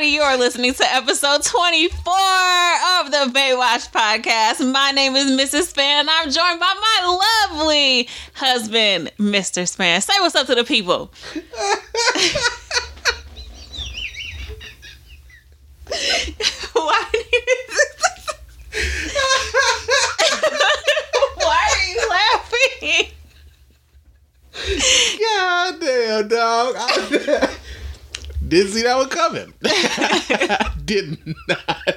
[0.00, 0.16] Everybody?
[0.16, 1.92] You are listening to episode 24
[3.00, 4.66] of the Baywatch podcast.
[4.72, 5.74] My name is Mrs.
[5.74, 9.64] Spann, I'm joined by my lovely husband, Mr.
[9.64, 10.02] Spann.
[10.02, 11.12] Say what's up to the people.
[16.72, 17.04] Why.
[21.36, 23.10] Why are you laughing?
[25.20, 27.50] God damn, dog.
[28.50, 29.54] Didn't see that one coming.
[30.84, 31.96] did not.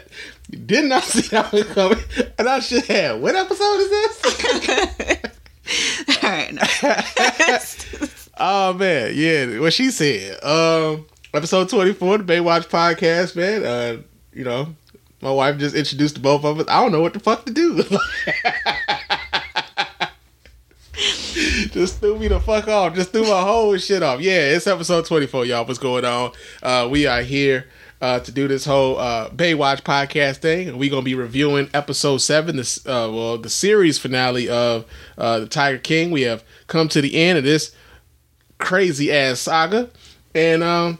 [0.67, 1.97] Did not see that one coming.
[2.37, 3.19] And I should have.
[3.19, 5.23] What episode is this?
[6.23, 6.55] All right.
[8.37, 9.59] oh man, yeah.
[9.59, 10.43] What she said.
[10.43, 13.65] Um, episode twenty four, the Baywatch podcast, man.
[13.65, 14.75] Uh, you know,
[15.21, 16.67] my wife just introduced the both of us.
[16.69, 17.83] I don't know what the fuck to do.
[21.71, 22.95] just threw me the fuck off.
[22.95, 24.21] Just threw my whole shit off.
[24.21, 25.65] Yeah, it's episode 24, y'all.
[25.65, 26.31] What's going on?
[26.63, 27.67] Uh, we are here
[28.01, 30.67] uh, to do this whole uh, Baywatch podcast thing.
[30.67, 34.85] And we're gonna be reviewing episode seven, this uh, well, the series finale of
[35.17, 36.09] uh, the Tiger King.
[36.09, 37.75] We have come to the end of this
[38.57, 39.91] crazy ass saga,
[40.33, 40.97] and um,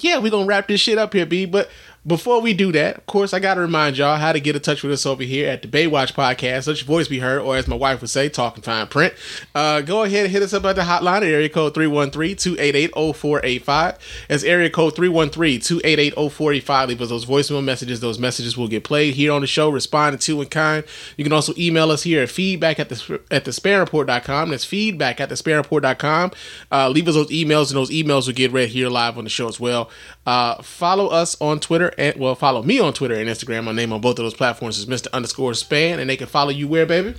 [0.00, 1.44] yeah, we're gonna wrap this shit up here, B.
[1.44, 1.68] But
[2.06, 4.60] before we do that, of course, I got to remind y'all how to get in
[4.60, 6.66] touch with us over here at the Baywatch Podcast.
[6.66, 9.14] Let your voice be heard, or as my wife would say, talking fine print.
[9.54, 13.98] Uh, go ahead and hit us up at the hotline at area code 313-288-0485.
[14.28, 16.88] That's area code 313-288-0485.
[16.88, 18.00] Leave us those voicemail messages.
[18.00, 20.84] Those messages will get played here on the show, responded to in kind.
[21.16, 24.50] You can also email us here at feedback at the at the spannreport.com.
[24.50, 26.32] That's feedback at the spannreport.com.
[26.70, 29.30] Uh, leave us those emails, and those emails will get read here live on the
[29.30, 29.88] show as well.
[30.26, 33.64] Uh, follow us on Twitter and well, follow me on Twitter and Instagram.
[33.64, 35.06] My name on both of those platforms is Mr.
[35.12, 37.14] Underscore Spann, and they can follow you where, baby?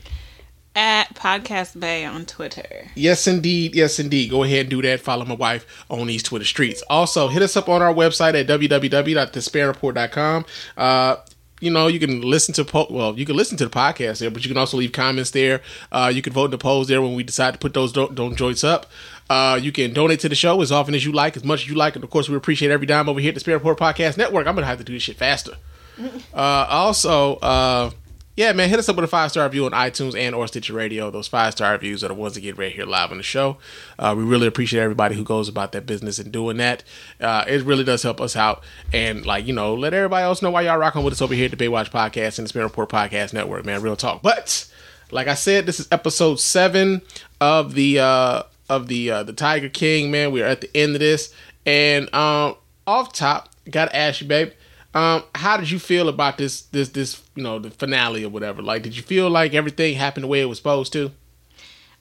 [0.78, 2.92] At Podcast Bay on Twitter.
[2.96, 3.76] Yes, indeed.
[3.76, 4.30] Yes, indeed.
[4.30, 5.00] Go ahead and do that.
[5.00, 6.84] Follow my wife on these Twitter streets.
[6.90, 10.46] Also, hit us up on our website at www.thespannreport.com.
[10.76, 11.16] Uh,
[11.62, 14.30] you know, you can listen to po- well, you can listen to the podcast there,
[14.30, 15.62] but you can also leave comments there.
[15.92, 18.14] Uh, you can vote in the polls there when we decide to put those don't,
[18.14, 18.88] don't joints up.
[19.30, 21.70] Uh, you can donate to the show as often as you like, as much as
[21.70, 23.80] you like, and of course, we appreciate every dime over here at the Spann Report
[23.80, 24.48] Podcast Network.
[24.48, 25.54] I'm gonna have to do this shit faster.
[26.34, 27.90] Uh, also, uh,
[28.36, 30.74] yeah, man, hit us up with a five star review on iTunes and or Stitcher
[30.74, 31.10] Radio.
[31.10, 33.58] Those five star reviews are the ones that get right here live on the show.
[33.98, 36.84] Uh, we really appreciate everybody who goes about that business and doing that.
[37.22, 40.52] Uh, it really does help us out, and like you know, let everybody else know
[40.52, 42.90] why y'all rocking with us over here at the Baywatch Podcast and the Spann Report
[42.90, 43.66] Podcast Network.
[43.66, 44.22] Man, real talk.
[44.22, 44.68] But
[45.12, 47.02] like I said, this is episode seven
[47.40, 50.12] of the uh, of the uh, the Tiger King.
[50.12, 51.34] Man, we are at the end of this,
[51.66, 54.52] and um, off top, gotta ask you, babe.
[54.96, 58.62] Um, how did you feel about this this this you know the finale or whatever?
[58.62, 61.12] Like, did you feel like everything happened the way it was supposed to?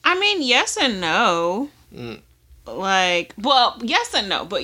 [0.05, 1.69] I mean, yes and no.
[1.93, 2.21] Mm.
[2.65, 4.63] Like, well, yes and no, but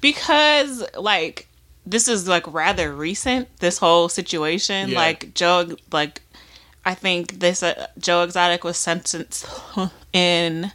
[0.00, 1.48] because like
[1.84, 4.88] this is like rather recent, this whole situation.
[4.88, 4.98] Yeah.
[4.98, 6.22] Like Joe, like
[6.86, 9.46] I think this uh, Joe Exotic was sentenced
[10.14, 10.72] in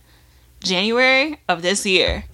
[0.60, 2.26] January of this year.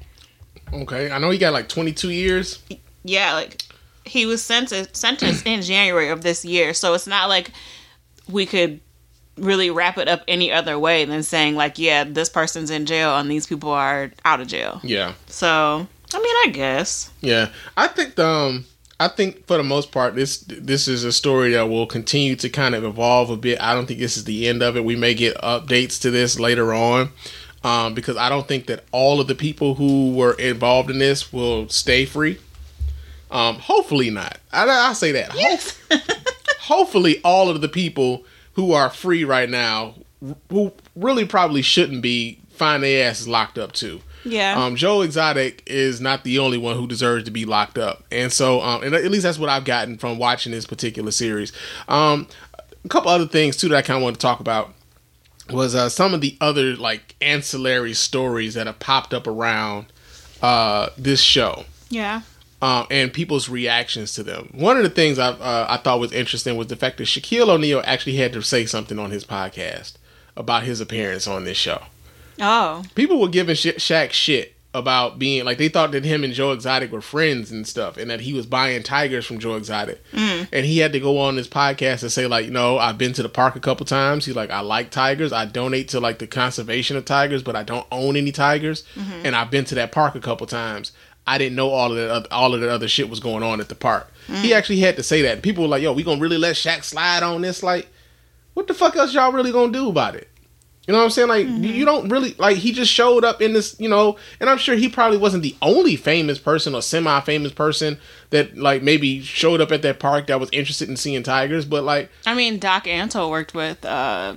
[0.73, 2.61] Okay, I know he got like twenty two years.
[3.03, 3.63] Yeah, like
[4.05, 7.51] he was sentenced sentenced in January of this year, so it's not like
[8.29, 8.79] we could
[9.37, 13.17] really wrap it up any other way than saying like, yeah, this person's in jail
[13.17, 14.79] and these people are out of jail.
[14.83, 17.11] Yeah, So, I mean, I guess.
[17.21, 17.49] yeah.
[17.77, 18.65] I think um
[18.99, 22.49] I think for the most part this this is a story that will continue to
[22.49, 23.59] kind of evolve a bit.
[23.61, 24.83] I don't think this is the end of it.
[24.85, 27.09] We may get updates to this later on.
[27.63, 31.31] Um, because I don't think that all of the people who were involved in this
[31.31, 32.39] will stay free.
[33.31, 34.37] Um, hopefully not.
[34.51, 35.33] I, I say that.
[35.35, 35.79] Yes.
[36.59, 38.23] hopefully all of the people
[38.53, 39.95] who are free right now
[40.49, 44.53] who really probably shouldn't be find their asses locked up too yeah.
[44.63, 48.31] um joe exotic is not the only one who deserves to be locked up and
[48.31, 51.51] so um and at least that's what i've gotten from watching this particular series
[51.87, 52.27] um
[52.85, 54.73] a couple other things too that i kind of want to talk about
[55.49, 59.87] was uh some of the other like ancillary stories that have popped up around
[60.43, 62.21] uh this show yeah.
[62.61, 64.49] Um, and people's reactions to them.
[64.53, 67.49] One of the things I uh, I thought was interesting was the fact that Shaquille
[67.49, 69.93] O'Neal actually had to say something on his podcast
[70.37, 71.81] about his appearance on this show.
[72.39, 72.83] Oh.
[72.95, 76.53] People were giving Sha Shaq shit about being like they thought that him and Joe
[76.53, 80.01] Exotic were friends and stuff, and that he was buying tigers from Joe Exotic,
[80.53, 83.11] and he had to go on this podcast and say like, you know, I've been
[83.13, 84.25] to the park a couple times.
[84.25, 85.33] He's like, I like tigers.
[85.33, 88.83] I donate to like the conservation of tigers, but I don't own any tigers,
[89.25, 90.93] and I've been to that park a couple times.
[91.31, 93.69] I didn't know all of the all of that other shit was going on at
[93.69, 94.11] the park.
[94.27, 95.33] He actually had to say that.
[95.33, 97.63] And people were like, "Yo, we gonna really let Shaq slide on this?
[97.63, 97.87] Like,
[98.53, 100.27] what the fuck else y'all really gonna do about it?"
[100.87, 101.27] You know what I'm saying?
[101.29, 101.63] Like mm-hmm.
[101.63, 104.75] you don't really like he just showed up in this, you know, and I'm sure
[104.75, 107.97] he probably wasn't the only famous person or semi-famous person
[108.31, 111.83] that like maybe showed up at that park that was interested in seeing tigers, but
[111.83, 114.35] like I mean, Doc Antle worked with uh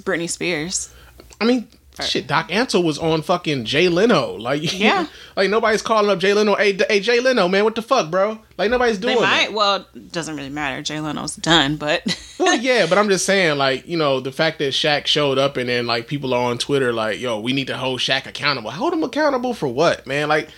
[0.00, 0.94] Britney Spears.
[1.40, 1.68] I mean,
[2.02, 4.34] Shit, Doc Antle was on fucking Jay Leno.
[4.34, 5.06] Like, yeah,
[5.36, 6.54] like nobody's calling up Jay Leno.
[6.56, 8.38] Hey, hey, Jay Leno, man, what the fuck, bro?
[8.58, 9.16] Like nobody's doing.
[9.16, 9.46] They might.
[9.46, 9.52] That.
[9.52, 10.82] Well, doesn't really matter.
[10.82, 12.02] Jay Leno's done, but.
[12.38, 15.56] well, yeah, but I'm just saying, like, you know, the fact that Shaq showed up
[15.56, 18.70] and then like people are on Twitter like, yo, we need to hold Shaq accountable.
[18.70, 20.28] Hold him accountable for what, man?
[20.28, 20.50] Like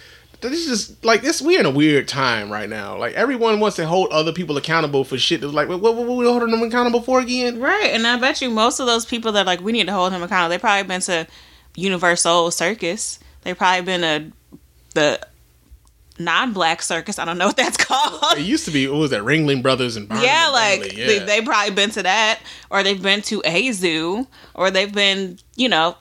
[0.50, 1.40] this is just like this.
[1.40, 2.98] We're in a weird time right now.
[2.98, 5.40] Like everyone wants to hold other people accountable for shit.
[5.40, 7.60] That's like, what, what, what we holding them accountable for again?
[7.60, 10.12] Right, and I bet you most of those people that like we need to hold
[10.12, 10.50] him accountable.
[10.50, 11.26] They probably been to
[11.74, 13.18] UniverSoul Circus.
[13.42, 14.32] They probably been a
[14.94, 15.26] the
[16.18, 17.18] non-black circus.
[17.18, 18.38] I don't know what that's called.
[18.38, 18.88] It used to be.
[18.88, 19.22] What was that?
[19.22, 21.06] Ringling Brothers and Barnum yeah, like yeah.
[21.06, 22.40] They, they probably been to that,
[22.70, 25.96] or they've been to a zoo, or they've been, you know,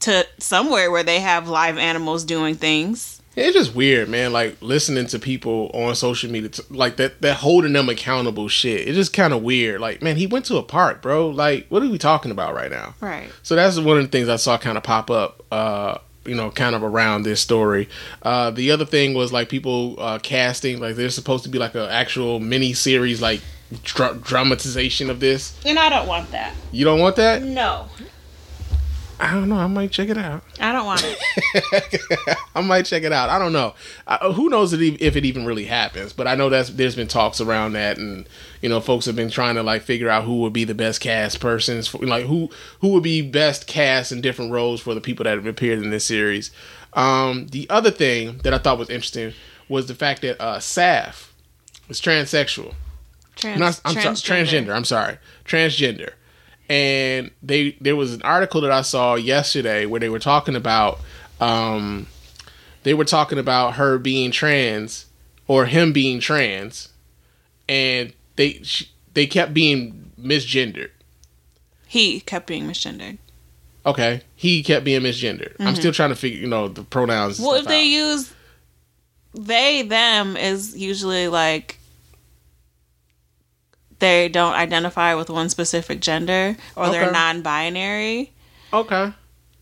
[0.00, 4.32] to somewhere where they have live animals doing things it's just weird, man.
[4.32, 8.86] Like listening to people on social media, t- like that, that holding them accountable shit.
[8.86, 9.80] It's just kind of weird.
[9.80, 11.28] Like, man, he went to a park, bro.
[11.28, 12.94] Like, what are we talking about right now?
[13.00, 13.28] Right.
[13.42, 15.44] So that's one of the things I saw kind of pop up.
[15.50, 17.88] Uh, you know, kind of around this story.
[18.22, 21.74] Uh, the other thing was like people uh, casting, like there's supposed to be like
[21.74, 23.40] an actual mini series, like
[23.82, 25.58] dra- dramatization of this.
[25.64, 26.54] And I don't want that.
[26.70, 27.42] You don't want that?
[27.42, 27.88] No.
[29.20, 29.56] I don't know.
[29.56, 30.44] I might check it out.
[30.60, 32.38] I don't want it.
[32.54, 33.30] I might check it out.
[33.30, 33.74] I don't know.
[34.06, 36.12] I, who knows if it even really happens?
[36.12, 38.28] But I know that's there's been talks around that, and
[38.62, 41.00] you know, folks have been trying to like figure out who would be the best
[41.00, 42.48] cast persons, for, like who
[42.80, 45.90] who would be best cast in different roles for the people that have appeared in
[45.90, 46.52] this series.
[46.92, 49.32] Um, the other thing that I thought was interesting
[49.68, 51.30] was the fact that uh, Saff
[51.88, 52.74] is transsexual.
[53.34, 54.66] Trans, Not, I'm transgender.
[54.66, 54.74] transgender.
[54.74, 56.12] I'm sorry, transgender
[56.68, 61.00] and they there was an article that I saw yesterday where they were talking about
[61.40, 62.06] um,
[62.82, 65.06] they were talking about her being trans
[65.46, 66.90] or him being trans,
[67.68, 70.90] and they she, they kept being misgendered.
[71.86, 73.18] He kept being misgendered.
[73.86, 75.54] Okay, he kept being misgendered.
[75.54, 75.66] Mm-hmm.
[75.66, 77.40] I'm still trying to figure, you know, the pronouns.
[77.40, 77.86] Well, if they out.
[77.86, 78.34] use
[79.34, 81.77] they them is usually like
[83.98, 86.92] they don't identify with one specific gender or okay.
[86.92, 88.32] they're non-binary.
[88.72, 89.12] Okay.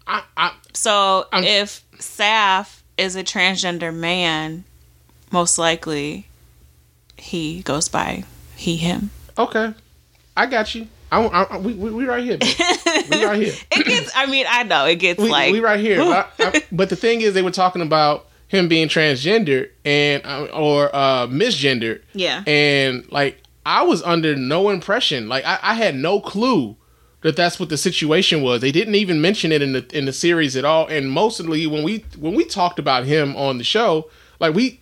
[0.06, 4.64] I, I, so I'm, if Saff is a transgender man,
[5.32, 6.26] most likely
[7.16, 8.24] he goes by
[8.56, 9.10] he him.
[9.38, 9.74] Okay,
[10.36, 10.86] I got you.
[11.10, 12.38] I, I, we, we, we right here.
[13.10, 13.54] we right here.
[13.70, 14.10] it gets.
[14.14, 16.00] I mean, I know it gets we, like we right here.
[16.00, 20.94] I, but the thing is, they were talking about him being transgender and uh, or
[20.94, 22.02] uh, misgendered.
[22.12, 22.42] Yeah.
[22.46, 25.28] And like I was under no impression.
[25.28, 26.76] Like I, I had no clue
[27.22, 28.60] that that's what the situation was.
[28.60, 30.86] They didn't even mention it in the in the series at all.
[30.86, 34.80] And mostly when we when we talked about him on the show, like we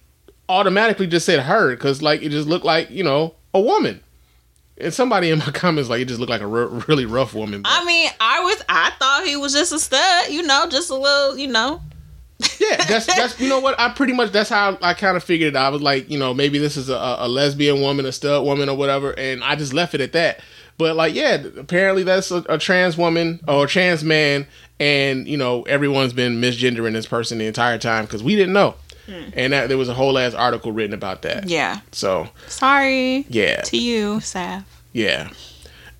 [0.50, 4.02] automatically just said her because like it just looked like you know a woman.
[4.76, 7.62] And somebody in my comments like it just looked like a really rough woman.
[7.62, 7.72] But.
[7.72, 10.94] I mean, I was I thought he was just a stud, you know, just a
[10.94, 11.80] little, you know,
[12.70, 15.54] yeah, that's that's you know what I pretty much that's how I kind of figured
[15.54, 15.56] it.
[15.56, 18.68] I was like, you know, maybe this is a, a lesbian woman, a stud woman,
[18.68, 20.40] or whatever, and I just left it at that.
[20.76, 24.46] But like, yeah, apparently that's a, a trans woman or trans man,
[24.80, 28.74] and you know, everyone's been misgendering this person the entire time because we didn't know.
[29.06, 29.30] Hmm.
[29.34, 31.48] And that, there was a whole ass article written about that.
[31.48, 31.80] Yeah.
[31.92, 33.26] So sorry.
[33.28, 33.60] Yeah.
[33.62, 34.64] To you, Saff.
[34.92, 35.30] Yeah.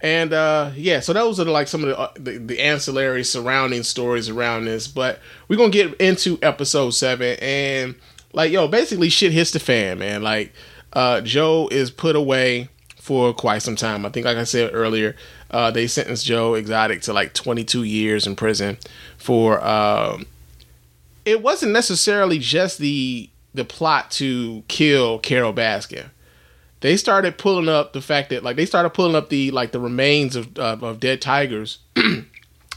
[0.04, 3.82] And uh, yeah, so those are like some of the, uh, the, the ancillary surrounding
[3.82, 4.86] stories around this.
[4.86, 5.18] But
[5.48, 7.94] we're gonna get into episode seven, and
[8.34, 10.22] like yo, basically shit hits the fan, man.
[10.22, 10.52] Like
[10.92, 12.68] uh, Joe is put away
[13.00, 14.04] for quite some time.
[14.04, 15.16] I think, like I said earlier,
[15.50, 18.76] uh, they sentenced Joe Exotic to like 22 years in prison
[19.16, 19.64] for.
[19.66, 20.26] Um,
[21.24, 26.10] it wasn't necessarily just the the plot to kill Carole Baskin
[26.84, 29.80] they started pulling up the fact that like they started pulling up the like the
[29.80, 31.78] remains of of dead tigers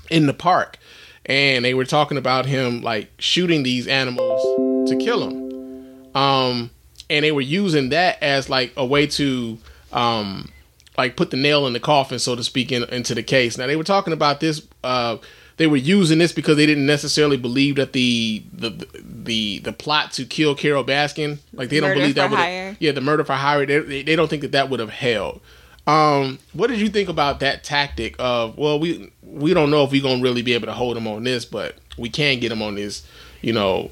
[0.09, 0.77] in the park,
[1.25, 4.41] and they were talking about him like shooting these animals
[4.89, 6.71] to kill them, um,
[7.09, 9.57] and they were using that as like a way to
[9.91, 10.53] um
[10.97, 13.57] like put the nail in the coffin, so to speak, in, into the case.
[13.57, 14.65] Now they were talking about this.
[14.85, 15.17] Uh,
[15.57, 20.11] they were using this because they didn't necessarily believe that the the the the plot
[20.13, 23.65] to kill Carole Baskin, like they don't believe that would yeah the murder for hire.
[23.65, 25.41] They, they don't think that that would have held.
[25.87, 29.91] Um, what did you think about that tactic of well we we don't know if
[29.91, 32.61] we're gonna really be able to hold them on this, but we can get them
[32.61, 33.05] on this,
[33.41, 33.89] you know,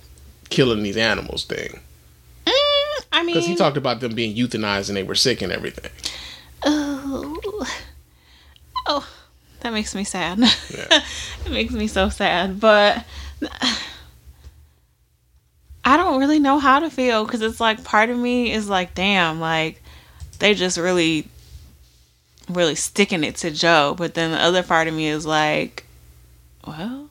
[0.49, 1.79] killing these animals thing.
[2.45, 5.51] Mm, I mean, because he talked about them being euthanized and they were sick and
[5.51, 5.91] everything.
[6.63, 7.65] Oh,
[8.87, 9.07] oh
[9.65, 10.37] that makes me sad.
[10.37, 10.47] Yeah.
[11.45, 13.03] it makes me so sad, but
[15.83, 18.93] I don't really know how to feel because it's like part of me is like,
[18.93, 19.81] damn, like
[20.37, 21.27] they just really,
[22.47, 25.87] really sticking it to Joe, but then the other part of me is like,
[26.67, 27.09] well,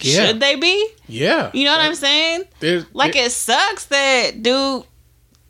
[0.00, 0.26] yeah.
[0.26, 0.88] should they be?
[1.06, 2.46] Yeah, you know what I'm saying?
[2.58, 4.82] There's, like it sucks that dude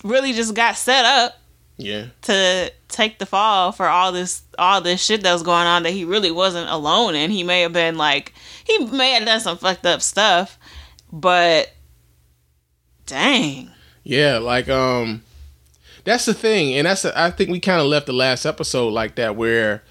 [0.05, 1.39] really just got set up.
[1.77, 2.07] Yeah.
[2.23, 5.93] To take the fall for all this all this shit that was going on that
[5.93, 7.31] he really wasn't alone in.
[7.31, 8.33] He may have been like
[8.65, 10.59] he may have done some fucked up stuff,
[11.13, 11.73] but
[13.07, 13.71] dang.
[14.05, 15.23] Yeah, like um
[16.05, 18.91] that's the thing, and that's a, I think we kind of left the last episode
[18.91, 19.83] like that where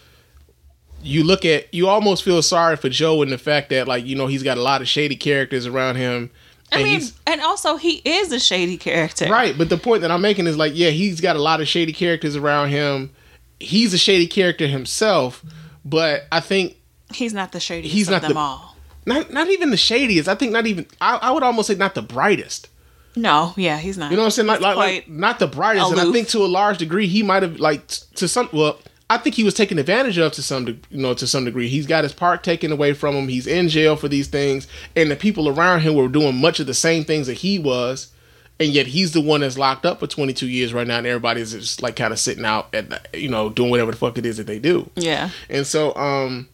[1.02, 4.16] you look at you almost feel sorry for Joe in the fact that like you
[4.16, 6.32] know he's got a lot of shady characters around him.
[6.74, 9.58] I and mean, and also he is a shady character, right?
[9.58, 11.94] But the point that I'm making is like, yeah, he's got a lot of shady
[11.94, 13.12] characters around him.
[13.60, 15.44] He's a shady character himself,
[15.86, 16.78] but I think
[17.14, 18.76] he's not the shadiest he's not them the, all.
[19.06, 20.28] Not not even the shadiest.
[20.28, 20.88] I think not even.
[21.00, 22.70] I, I would almost say not the brightest.
[23.16, 24.10] No, yeah, he's not.
[24.10, 24.48] You know what I'm saying?
[24.48, 26.00] Like, like, like not the brightest, aloof.
[26.00, 28.50] and I think to a large degree he might have like to some.
[28.52, 28.80] Well,
[29.14, 31.68] I think he was taken advantage of to some, you know, to some degree.
[31.68, 33.28] He's got his part taken away from him.
[33.28, 36.68] He's in jail for these things, and the people around him were doing much of
[36.68, 38.12] the same things that he was,
[38.60, 41.52] and yet he's the one that's locked up for 22 years right now, and everybody's
[41.52, 44.38] just like kind of sitting out at, you know, doing whatever the fuck it is
[44.38, 44.90] that they do.
[44.96, 45.30] Yeah.
[45.50, 46.50] And so, um,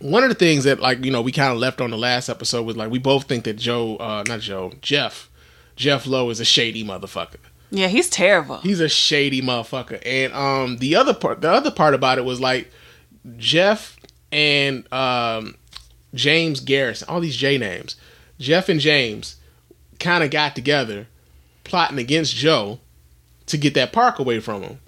[0.00, 2.28] one of the things that like you know we kind of left on the last
[2.28, 5.30] episode was like we both think that Joe, uh, not Joe, Jeff,
[5.76, 7.36] Jeff Lowe is a shady motherfucker.
[7.70, 8.58] Yeah, he's terrible.
[8.58, 10.02] He's a shady motherfucker.
[10.04, 12.70] And um the other part the other part about it was like
[13.36, 13.96] Jeff
[14.32, 15.56] and um
[16.14, 17.96] James Garretson, all these J names.
[18.38, 19.36] Jeff and James
[19.98, 21.06] kind of got together
[21.64, 22.80] plotting against Joe
[23.46, 24.80] to get that park away from him.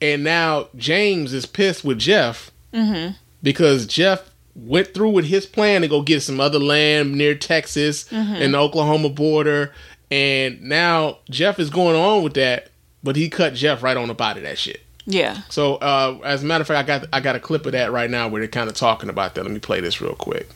[0.00, 3.14] And now James is pissed with Jeff mm-hmm.
[3.42, 8.04] because Jeff went through with his plan to go get some other land near Texas
[8.04, 8.34] mm-hmm.
[8.34, 9.72] and the Oklahoma border
[10.10, 12.70] and now Jeff is going on with that,
[13.02, 14.82] but he cut Jeff right on the body that shit.
[15.06, 15.40] Yeah.
[15.48, 17.92] So uh, as a matter of fact, I got I got a clip of that
[17.92, 19.42] right now where they're kind of talking about that.
[19.42, 20.48] Let me play this real quick.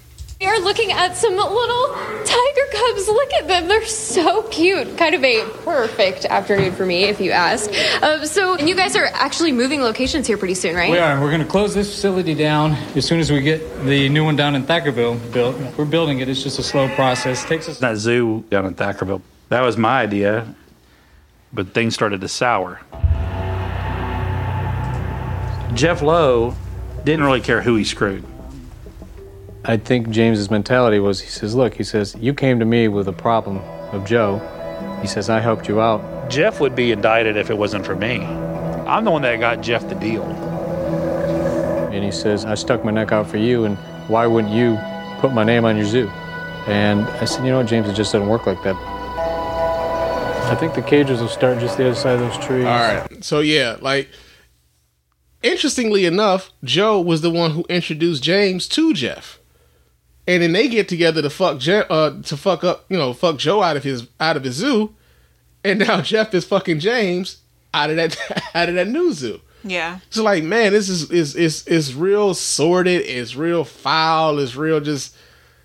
[0.42, 1.94] We are looking at some little
[2.24, 3.06] tiger cubs.
[3.06, 3.68] Look at them.
[3.68, 4.98] They're so cute.
[4.98, 7.70] Kind of a perfect afternoon for me, if you ask.
[8.02, 10.90] Um, so, and you guys are actually moving locations here pretty soon, right?
[10.90, 11.20] We are.
[11.20, 14.34] We're going to close this facility down as soon as we get the new one
[14.34, 15.56] down in Thackerville built.
[15.78, 16.28] We're building it.
[16.28, 17.44] It's just a slow process.
[17.44, 20.54] It takes us that zoo down in Thackerville that was my idea,
[21.52, 22.80] but things started to sour.
[25.74, 26.54] Jeff Lowe
[27.04, 28.24] didn't really care who he screwed.
[29.66, 33.08] I think James's mentality was he says, Look, he says, you came to me with
[33.08, 33.58] a problem
[33.92, 34.38] of Joe.
[35.02, 36.30] He says, I helped you out.
[36.30, 38.20] Jeff would be indicted if it wasn't for me.
[38.86, 40.24] I'm the one that got Jeff the deal.
[41.92, 43.76] And he says, I stuck my neck out for you, and
[44.08, 44.78] why wouldn't you
[45.20, 46.08] put my name on your zoo?
[46.66, 48.91] And I said, You know what, James, it just doesn't work like that.
[50.44, 52.64] I think the cages will start just the other side of those trees.
[52.64, 53.24] All right.
[53.24, 54.08] So yeah, like
[55.42, 59.38] interestingly enough, Joe was the one who introduced James to Jeff.
[60.26, 63.38] And then they get together to fuck Je- uh, to fuck up, you know, fuck
[63.38, 64.94] Joe out of his out of his zoo.
[65.64, 67.38] And now Jeff is fucking James
[67.74, 68.16] out of that
[68.54, 69.40] out of that new zoo.
[69.64, 69.98] Yeah.
[70.10, 74.80] So like, man, this is is is is real sordid, it's real foul, it's real
[74.80, 75.16] just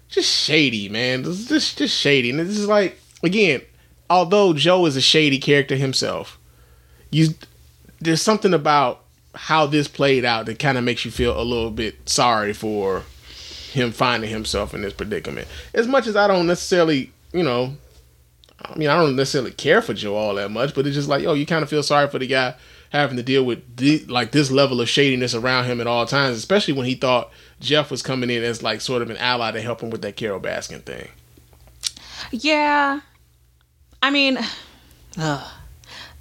[0.10, 1.24] just shady, man.
[1.26, 2.30] It's just just shady.
[2.32, 3.62] And this is like again,
[4.10, 6.38] although Joe is a shady character himself,
[7.12, 7.30] you
[8.00, 9.04] there's something about
[9.36, 13.04] how this played out that kind of makes you feel a little bit sorry for
[13.72, 15.48] him finding himself in this predicament.
[15.74, 17.76] As much as I don't necessarily, you know,
[18.60, 21.22] I mean, I don't necessarily care for Joe all that much, but it's just like,
[21.22, 22.56] yo, you kind of feel sorry for the guy
[22.90, 26.38] having to deal with the, like this level of shadiness around him at all times,
[26.38, 29.62] especially when he thought Jeff was coming in as like sort of an ally to
[29.62, 31.10] help him with that Carole Baskin thing.
[32.32, 33.02] Yeah,
[34.02, 34.38] I mean,
[35.18, 35.48] ugh.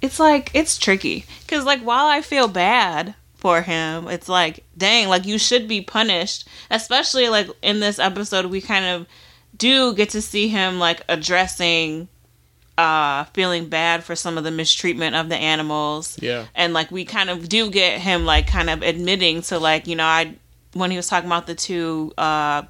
[0.01, 5.09] it's like it's tricky because like while I feel bad for him, it's like dang,
[5.09, 6.47] like you should be punished.
[6.69, 9.07] Especially like in this episode, we kind of
[9.57, 12.07] do get to see him like addressing
[12.77, 17.03] uh feeling bad for some of the mistreatment of the animals yeah and like we
[17.03, 20.31] kind of do get him like kind of admitting to like you know i
[20.73, 22.61] when he was talking about the two uh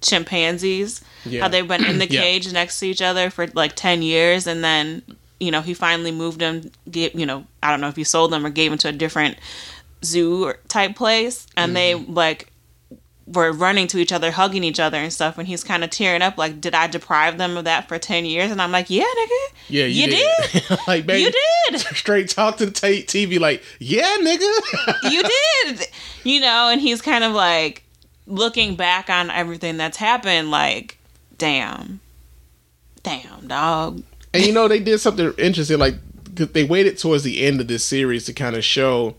[0.00, 1.42] chimpanzees yeah.
[1.42, 2.52] how they've been in the cage yeah.
[2.52, 5.02] next to each other for like 10 years and then
[5.40, 8.32] you know he finally moved them get you know i don't know if he sold
[8.32, 9.36] them or gave them to a different
[10.04, 12.04] zoo type place and mm-hmm.
[12.06, 12.48] they like
[13.26, 16.22] were running to each other hugging each other and stuff and he's kind of tearing
[16.22, 19.04] up like did i deprive them of that for 10 years and i'm like yeah
[19.04, 20.78] nigga yeah you, you did, did.
[20.88, 21.32] like baby, you
[21.70, 24.50] did straight talk to the t- tv like yeah nigga
[25.10, 25.88] you did
[26.24, 27.82] you know, and he's kind of like
[28.26, 30.98] looking back on everything that's happened, like,
[31.42, 32.00] damn,
[33.02, 34.02] damn, dog.
[34.32, 35.78] And you know, they did something interesting.
[35.78, 35.96] Like
[36.34, 39.16] they waited towards the end of this series to kind of show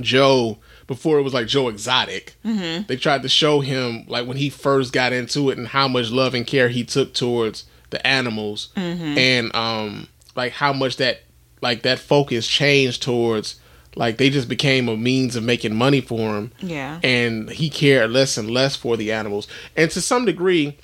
[0.00, 2.34] Joe before it was like Joe Exotic.
[2.44, 2.86] Mm-hmm.
[2.86, 6.10] They tried to show him like when he first got into it and how much
[6.10, 11.22] love and care he took towards the animals, and um, like how much that
[11.60, 13.60] like that focus changed towards
[13.94, 17.00] like they just became a means of making money for him Yeah.
[17.02, 19.46] and he cared less and less for the animals.
[19.74, 20.76] And to some degree,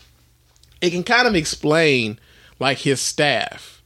[0.83, 2.19] it can kind of explain
[2.59, 3.83] like his staff,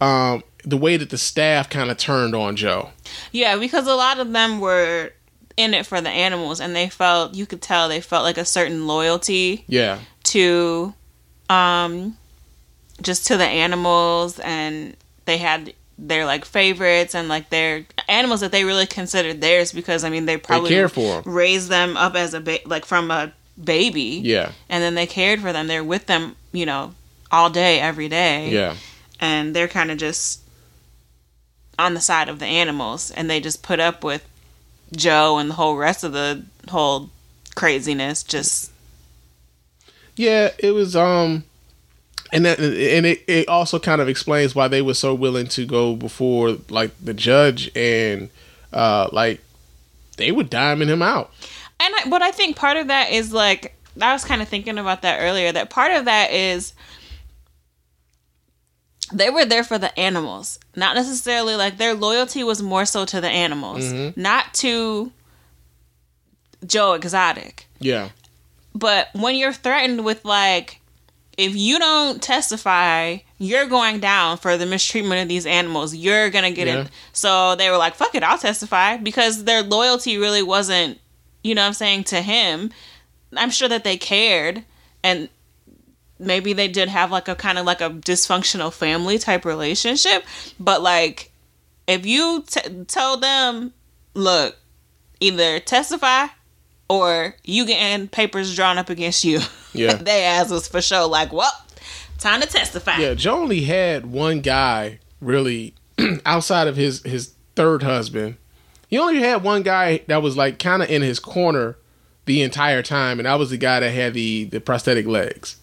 [0.00, 2.90] um, the way that the staff kind of turned on Joe.
[3.30, 5.12] Yeah, because a lot of them were
[5.56, 8.44] in it for the animals and they felt you could tell they felt like a
[8.44, 10.94] certain loyalty Yeah, to
[11.50, 12.16] um
[13.02, 14.96] just to the animals and
[15.26, 20.04] they had their like favorites and like their animals that they really considered theirs because
[20.04, 21.22] I mean they probably cared for 'em.
[21.26, 23.32] raised them up as a ba- like from a
[23.62, 24.20] baby.
[24.22, 25.66] Yeah, and then they cared for them.
[25.66, 26.94] They're with them you know
[27.30, 28.50] all day every day.
[28.50, 28.76] Yeah,
[29.20, 30.40] and they're kind of just
[31.78, 33.10] on the side of the animals.
[33.10, 34.26] And they just put up with
[34.94, 37.10] Joe and the whole rest of the whole
[37.54, 38.22] craziness.
[38.22, 38.70] Just
[40.16, 40.50] yeah.
[40.58, 41.44] It was um,
[42.32, 45.66] and that and it, it also kind of explains why they were so willing to
[45.66, 48.30] go before like the judge and
[48.72, 49.40] uh like
[50.16, 51.30] they were diming him out.
[51.84, 54.78] And I, but I think part of that is like I was kind of thinking
[54.78, 55.50] about that earlier.
[55.52, 56.72] That part of that is
[59.12, 63.20] they were there for the animals, not necessarily like their loyalty was more so to
[63.20, 64.20] the animals, mm-hmm.
[64.20, 65.12] not to
[66.64, 67.66] Joe Exotic.
[67.78, 68.10] Yeah,
[68.74, 70.80] But when you're threatened with like,
[71.36, 75.94] if you don't testify, you're going down for the mistreatment of these animals.
[75.94, 76.82] You're gonna get Yeah.
[76.82, 76.88] it.
[77.12, 81.00] So they were like, "Fuck it, I'll testify," because their loyalty really wasn't,
[81.42, 82.70] you know, what I'm saying to him.
[83.34, 84.64] I'm sure that they cared,
[85.02, 85.28] and
[86.18, 90.24] maybe they did have like a kind of like a dysfunctional family type relationship.
[90.60, 91.32] But like,
[91.86, 93.72] if you t- told them,
[94.14, 94.56] "Look,
[95.20, 96.26] either testify
[96.88, 99.40] or you getting papers drawn up against you.
[99.72, 99.94] Yeah.
[100.00, 101.52] they ass was for sure like, well,
[102.18, 102.98] time to testify.
[102.98, 105.74] Yeah, Joe only had one guy really
[106.26, 108.36] outside of his his third husband.
[108.92, 111.78] He only had one guy that was like kind of in his corner
[112.26, 115.56] the entire time, and that was the guy that had the the prosthetic legs.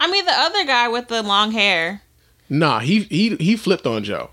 [0.00, 2.02] I mean, the other guy with the long hair.
[2.48, 4.30] Nah, he he he flipped on Joe.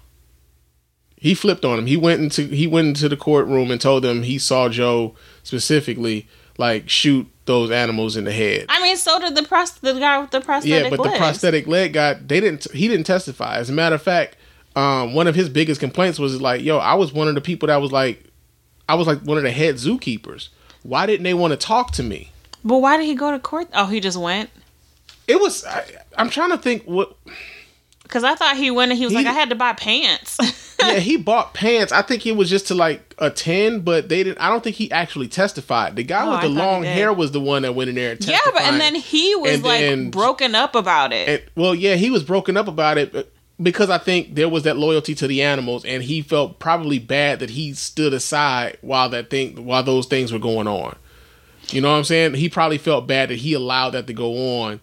[1.16, 1.86] He flipped on him.
[1.86, 6.28] He went into he went into the courtroom and told them he saw Joe specifically
[6.58, 8.66] like shoot those animals in the head.
[8.68, 11.14] I mean, so did the pros- the guy with the prosthetic Yeah, but legs.
[11.14, 12.66] the prosthetic leg guy, they didn't.
[12.72, 13.58] He didn't testify.
[13.58, 14.38] As a matter of fact,
[14.76, 17.68] um, one of his biggest complaints was like, "Yo, I was one of the people
[17.68, 18.24] that was like,
[18.90, 20.50] I was like one of the head zookeepers.
[20.84, 22.32] Why didn't they want to talk to me?
[22.64, 23.68] But why did he go to court?
[23.74, 24.50] Oh, he just went.
[25.28, 25.64] It was.
[25.66, 25.86] I,
[26.18, 27.16] I'm trying to think what.
[28.04, 30.38] Because I thought he went and he was He- like, I had to buy pants.
[30.84, 31.94] Yeah, he bought pants.
[31.94, 34.40] I think it was just to like attend, but they didn't.
[34.40, 35.96] I don't think he actually testified.
[35.96, 38.12] The guy Oh, with the long hair was the one that went in there.
[38.12, 41.30] And yeah, but and then he was And like then- broken up about it.
[41.30, 44.64] And, well, yeah, he was broken up about it but- because I think there was
[44.64, 49.10] that loyalty to the animals, and he felt probably bad that he stood aside while
[49.10, 50.96] that thing, while those things were going on.
[51.70, 52.34] You know what I'm saying?
[52.36, 54.82] He probably felt bad that he allowed that to go on.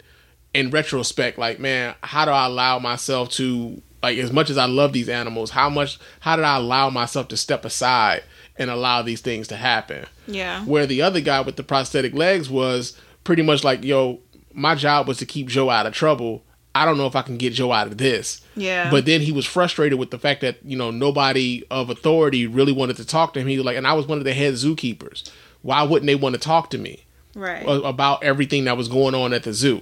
[0.53, 4.65] In retrospect, like, man, how do I allow myself to, like, as much as I
[4.65, 8.23] love these animals, how much, how did I allow myself to step aside
[8.57, 10.05] and allow these things to happen?
[10.27, 10.65] yeah.
[10.65, 14.19] Where the other guy with the prosthetic legs was pretty much like, yo,
[14.53, 16.43] my job was to keep Joe out of trouble.
[16.73, 18.41] I don't know if I can get Joe out of this.
[18.55, 18.89] Yeah.
[18.89, 22.71] But then he was frustrated with the fact that, you know, nobody of authority really
[22.71, 23.47] wanted to talk to him.
[23.47, 25.29] He was like, and I was one of the head zookeepers.
[25.63, 27.03] Why wouldn't they want to talk to me
[27.35, 27.63] Right.
[27.65, 29.81] about everything that was going on at the zoo?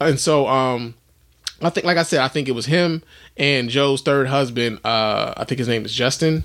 [0.00, 0.94] And so, um,
[1.62, 3.02] I think, like I said, I think it was him
[3.36, 4.80] and Joe's third husband.
[4.84, 6.44] Uh, I think his name is Justin.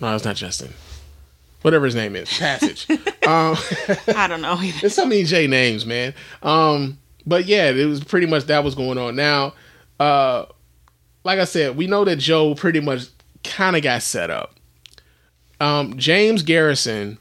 [0.00, 0.72] No, it's not Justin.
[1.62, 2.86] Whatever his name is, Passage.
[2.90, 3.56] um,
[4.14, 4.78] I don't know either.
[4.82, 6.12] There's so many J names, man.
[6.42, 9.16] Um, but yeah, it was pretty much that was going on.
[9.16, 9.54] Now,
[9.98, 10.46] uh,
[11.24, 13.06] like I said, we know that Joe pretty much
[13.42, 14.54] kind of got set up.
[15.60, 17.18] Um, James Garretson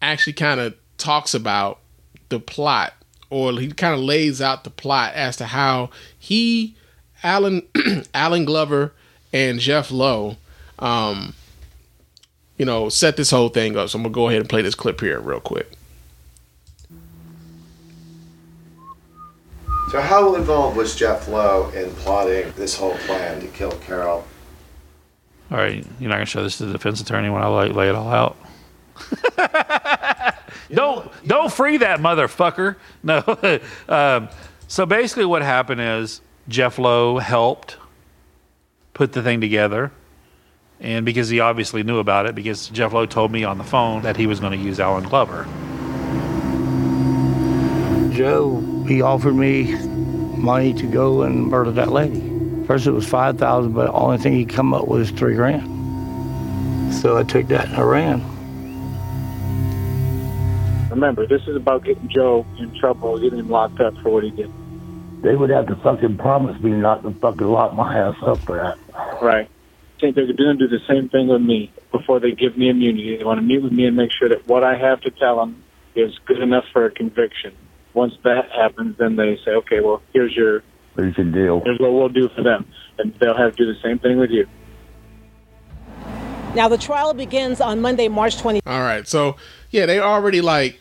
[0.00, 1.80] actually kind of talks about
[2.28, 2.94] the plot,
[3.30, 6.76] or he kind of lays out the plot as to how he,
[7.22, 7.62] Allen,
[8.14, 8.92] Allen Glover,
[9.32, 10.36] and Jeff Lowe,
[10.78, 11.34] um,
[12.56, 13.88] you know, set this whole thing up.
[13.90, 15.70] So I'm gonna go ahead and play this clip here real quick.
[19.94, 24.26] So how involved was Jeff Lowe in plotting this whole plan to kill Carol?
[25.52, 27.90] All right, you're not gonna show this to the defense attorney when I like lay
[27.90, 28.36] it all out.
[30.72, 32.74] don't don't free that motherfucker.
[33.04, 33.22] No.
[33.88, 34.30] um,
[34.66, 37.76] so basically, what happened is Jeff Lowe helped
[38.94, 39.92] put the thing together,
[40.80, 44.02] and because he obviously knew about it, because Jeff Lowe told me on the phone
[44.02, 45.46] that he was going to use Allen Glover.
[48.14, 49.74] Joe, he offered me
[50.36, 52.20] money to go and murder that lady.
[52.66, 55.34] First it was five thousand, but the only thing he come up with was three
[55.34, 56.94] grand.
[56.94, 58.20] So I took that and I ran.
[60.90, 64.30] Remember, this is about getting Joe in trouble, getting him locked up for what he
[64.30, 64.50] did.
[65.22, 68.56] They would have to fucking promise me not to fucking lock my ass up for
[68.56, 68.78] that.
[69.20, 69.48] Right.
[69.96, 72.68] I think they're going to do the same thing with me before they give me
[72.68, 73.16] immunity.
[73.16, 75.36] They want to meet with me and make sure that what I have to tell
[75.36, 75.64] them
[75.96, 77.54] is good enough for a conviction.
[77.94, 80.62] Once that happens, then they say, okay, well, here's your
[80.96, 81.60] Here's your deal.
[81.64, 82.66] here's what we'll do for them,
[82.98, 84.46] and they'll have to do the same thing with you.
[86.54, 88.60] Now, the trial begins on Monday, March 20.
[88.64, 89.06] All right.
[89.08, 89.36] So
[89.70, 90.78] yeah, they already like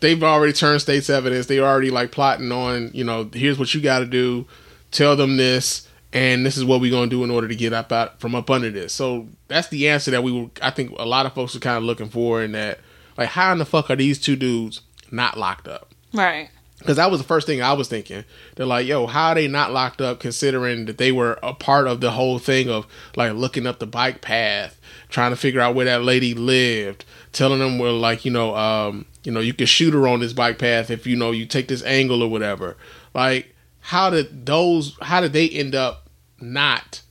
[0.00, 1.46] they've already turned state's evidence.
[1.46, 4.46] They already like plotting on, you know, here's what you got to do.
[4.90, 7.92] Tell them this, and this is what we're gonna do in order to get up
[7.92, 8.92] out from up under this.
[8.92, 10.50] So that's the answer that we were.
[10.60, 12.80] I think a lot of folks are kind of looking for, in that
[13.16, 14.80] like, how in the fuck are these two dudes
[15.10, 15.87] not locked up?
[16.12, 16.50] Right.
[16.78, 18.24] Because that was the first thing I was thinking.
[18.54, 21.88] They're like, yo, how are they not locked up considering that they were a part
[21.88, 25.74] of the whole thing of like looking up the bike path, trying to figure out
[25.74, 29.66] where that lady lived, telling them well, like, you know, um, you know, you can
[29.66, 32.76] shoot her on this bike path if you know you take this angle or whatever.
[33.12, 36.08] Like, how did those how did they end up
[36.40, 37.02] not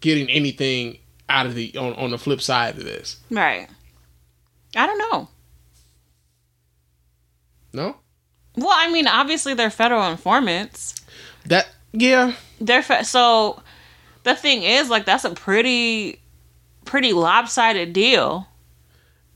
[0.00, 3.18] getting anything out of the on, on the flip side of this?
[3.30, 3.68] Right.
[4.74, 5.28] I don't know.
[7.72, 7.96] No?
[8.58, 10.94] Well, I mean, obviously they're federal informants.
[11.46, 12.34] That yeah.
[12.60, 13.62] They're fe- so
[14.24, 16.20] the thing is like that's a pretty
[16.84, 18.48] pretty lopsided deal.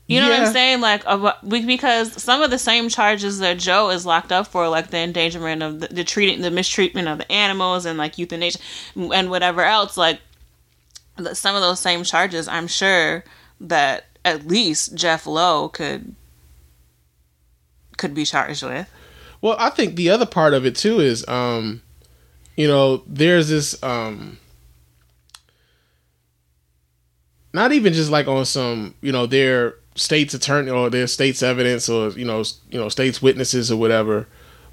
[0.07, 0.81] You know what I'm saying?
[0.81, 1.03] Like
[1.65, 5.63] because some of the same charges that Joe is locked up for, like the endangerment
[5.63, 8.59] of the, the treating, the mistreatment of the animals, and like euthanasia
[8.95, 9.95] and whatever else.
[9.95, 10.19] Like
[11.33, 13.23] some of those same charges, I'm sure
[13.61, 16.15] that at least Jeff Lowe could
[17.97, 18.89] could be charged with.
[19.43, 21.81] Well, I think the other part of it too is, um,
[22.55, 24.37] you know, there's this, um,
[27.51, 31.89] not even just like on some, you know, their state's attorney or their state's evidence
[31.89, 34.27] or you know, you know, state's witnesses or whatever,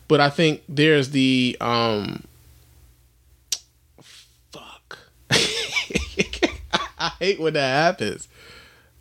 [0.07, 2.23] but I think there's the, um,
[4.53, 4.99] fuck,
[5.33, 8.29] I hate when that happens.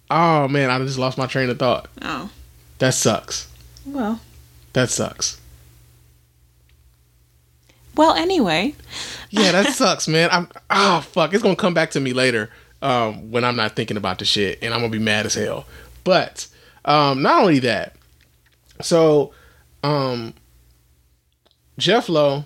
[0.09, 1.89] Oh man, I just lost my train of thought.
[2.01, 2.31] Oh
[2.79, 3.47] That sucks.
[3.85, 4.19] well.
[4.73, 5.38] That sucks.
[7.99, 8.75] Well, anyway,
[9.29, 10.29] Yeah, that sucks, man.
[10.31, 12.49] I'm oh fuck, it's gonna come back to me later
[12.81, 15.65] um, when I'm not thinking about the shit, and I'm gonna be mad as hell.
[16.05, 16.47] But
[16.85, 17.97] um, not only that,
[18.79, 19.33] so
[19.83, 20.33] um,
[21.77, 22.45] Jeff Lowe,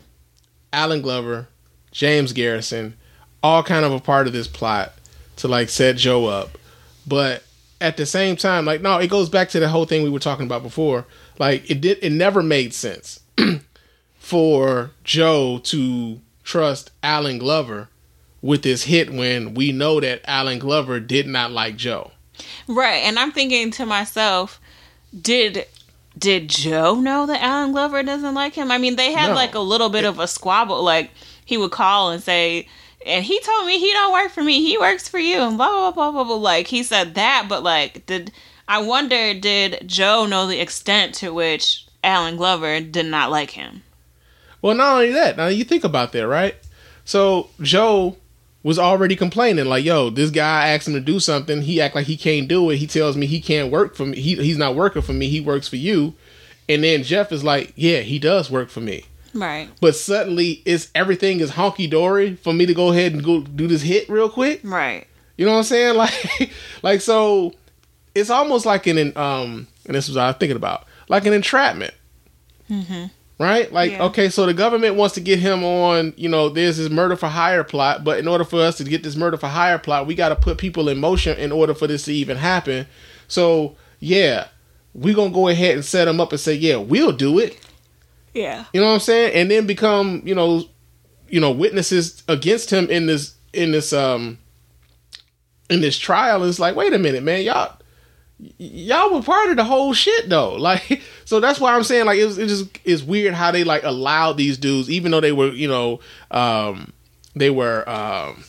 [0.73, 1.47] Allen Glover,
[1.91, 2.93] James Garretson,
[3.43, 4.93] all kind of a part of this plot
[5.35, 6.57] to like set Joe up,
[7.05, 7.43] but
[7.79, 10.17] at the same time, like no, it goes back to the whole thing we were
[10.17, 11.05] talking about before.
[11.37, 13.19] Like it did, it never made sense
[14.23, 17.89] for Joe to trust Allen Glover
[18.41, 22.11] with this hit when we know that Allen Glover did not like Joe.
[22.67, 24.61] right, and I'm thinking to myself,
[25.19, 25.65] did
[26.17, 28.71] did Joe know that Allen Glover doesn't like him?
[28.71, 29.35] I mean, they had No.
[29.35, 30.81] like a little bit of a squabble.
[30.81, 31.11] Like
[31.43, 32.67] he would call and say,
[33.05, 34.63] and he told me he don't work for me.
[34.63, 36.35] He works for you, and blah blah blah blah blah.
[36.35, 38.31] Like he said that, but like, did
[38.69, 43.83] I wonder did Joe know the extent to which Allen Glover did not like him?
[44.63, 46.55] Well, not only that, now you think about that, right?
[47.05, 48.15] So Joe
[48.63, 51.61] was already complaining, like, "Yo, this guy asked him to do something.
[51.63, 52.77] He act like he can't do it.
[52.77, 54.19] He tells me he can't work for me.
[54.19, 55.27] He, he's not working for me.
[55.27, 56.15] He works for you."
[56.69, 59.03] And then Jeff is like, "Yeah, he does work for me."
[59.35, 63.41] Right, But suddenly, it's everything is honky dory for me to go ahead and go
[63.41, 64.61] do this hit real quick.
[64.63, 65.95] right, You know what I'm saying?
[65.97, 66.51] Like,
[66.83, 67.51] like so,
[68.13, 71.33] it's almost like an um, and this was what I was thinking about, like an
[71.33, 71.95] entrapment,
[73.39, 73.71] right?
[73.73, 74.03] Like, Yeah.
[74.05, 77.27] okay, so the government wants to get him on, you know, there's this murder for
[77.27, 80.15] hire plot, but in order for us to get this murder for hire plot, we
[80.15, 82.85] got to put people in motion in order for this to even happen.
[83.27, 84.47] So, yeah,
[84.93, 87.57] we're gonna go ahead and set him up and say, yeah, we'll do it.
[88.33, 89.33] yeah, You know what I'm saying?
[89.33, 90.65] And then become, you know,
[91.29, 94.37] you know, witnesses against him in this in this um
[95.69, 96.43] in this trial.
[96.43, 97.75] It's like, wait a minute, man, y'all
[98.39, 100.57] y'all were part of the whole shit though.
[100.63, 103.63] Like so that's why I'm saying like it was it just it's weird how they
[103.63, 105.99] like allowed these dudes, even though they were, you know,
[106.31, 106.93] um
[107.35, 108.43] they were um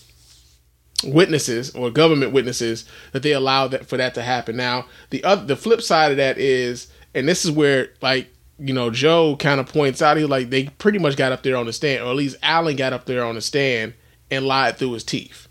[1.05, 4.57] witnesses or government witnesses that they allowed that for that to happen.
[4.57, 8.73] Now, the other the flip side of that is, and this is where like you
[8.73, 11.67] know Joe kind of points out, he like they pretty much got up there on
[11.67, 13.95] the stand, or at least Allen got up there on the stand
[14.31, 15.49] and lied through his teeth.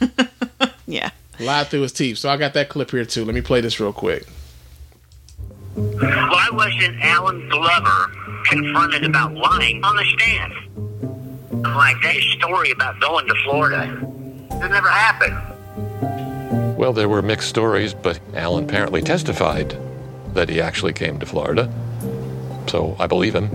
[0.86, 1.10] Yeah.
[1.38, 2.18] Lied through his teeth.
[2.18, 3.24] So I got that clip here too.
[3.24, 4.26] Let me play this real quick.
[5.74, 8.10] Why wasn't Allen Glover
[8.44, 10.52] confronted about lying on the stand?
[11.62, 13.82] Like, that story about going to Florida,
[14.52, 15.36] it never happened.
[16.78, 19.76] Well, there were mixed stories, but Allen apparently testified
[20.32, 21.70] that he actually came to Florida.
[22.68, 23.50] So I believe him.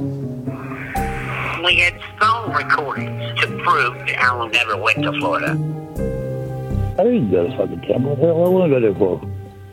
[1.63, 5.55] We had phone recordings to prove that Allen never went to Florida.
[6.99, 8.09] I didn't go to fucking Tampa.
[8.09, 9.21] What the hell I want to go there for?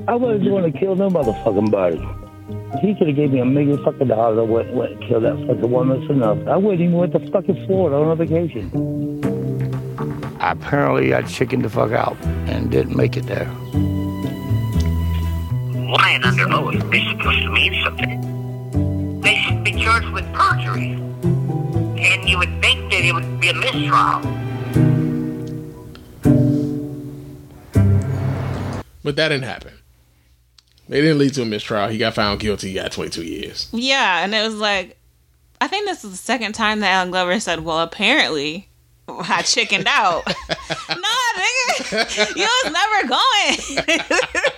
[0.08, 1.98] I wasn't going to kill no motherfucking body.
[2.80, 4.38] He could have gave me a million fucking dollars.
[4.38, 6.00] I went, went and killed that fucking woman.
[6.00, 6.38] That's enough.
[6.46, 8.70] I wouldn't even went to fucking Florida on a vacation.
[10.40, 13.50] Apparently, I chickened the fuck out and didn't make it there.
[15.90, 19.20] Lying under oath is supposed to mean something.
[19.20, 20.92] They should be charged with perjury.
[20.92, 24.47] And you would think that it would be a mistrial.
[29.02, 29.72] But that didn't happen.
[30.88, 31.88] They didn't lead to a mistrial.
[31.88, 32.68] He got found guilty.
[32.68, 33.68] He got 22 years.
[33.72, 34.96] Yeah, and it was like,
[35.60, 38.68] I think this is the second time that Allen Glover said, "Well, apparently,
[39.08, 40.24] I chickened out."
[40.88, 44.00] nah, nigga, you was never going.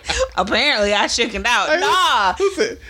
[0.36, 1.80] apparently, I chickened out.
[1.80, 2.34] Nah,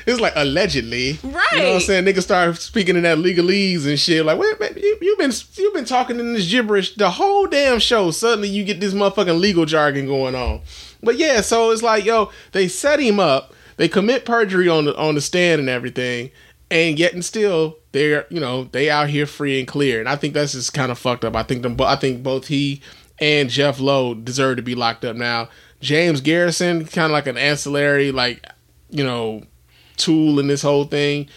[0.07, 1.47] It's like allegedly, Right.
[1.53, 2.05] You know what I'm saying?
[2.05, 4.25] Nigga start speaking in that legalese and shit.
[4.25, 7.79] Like, wait, man, you, you've been you've been talking in this gibberish the whole damn
[7.79, 8.11] show.
[8.11, 10.63] Suddenly, you get this motherfucking legal jargon going on.
[11.03, 13.55] But yeah, so it's like, yo, they set him up.
[13.77, 16.31] They commit perjury on the on the stand and everything,
[16.71, 20.01] and yet and still they're you know they out here free and clear.
[20.01, 21.35] And I think that's just kind of fucked up.
[21.35, 21.77] I think them.
[21.81, 22.83] I think both he
[23.19, 25.49] and Jeff Lowe deserve to be locked up now.
[25.81, 28.47] James Garretson, kind of like an ancillary, like
[28.91, 29.45] you know,
[29.97, 31.29] tool in this whole thing.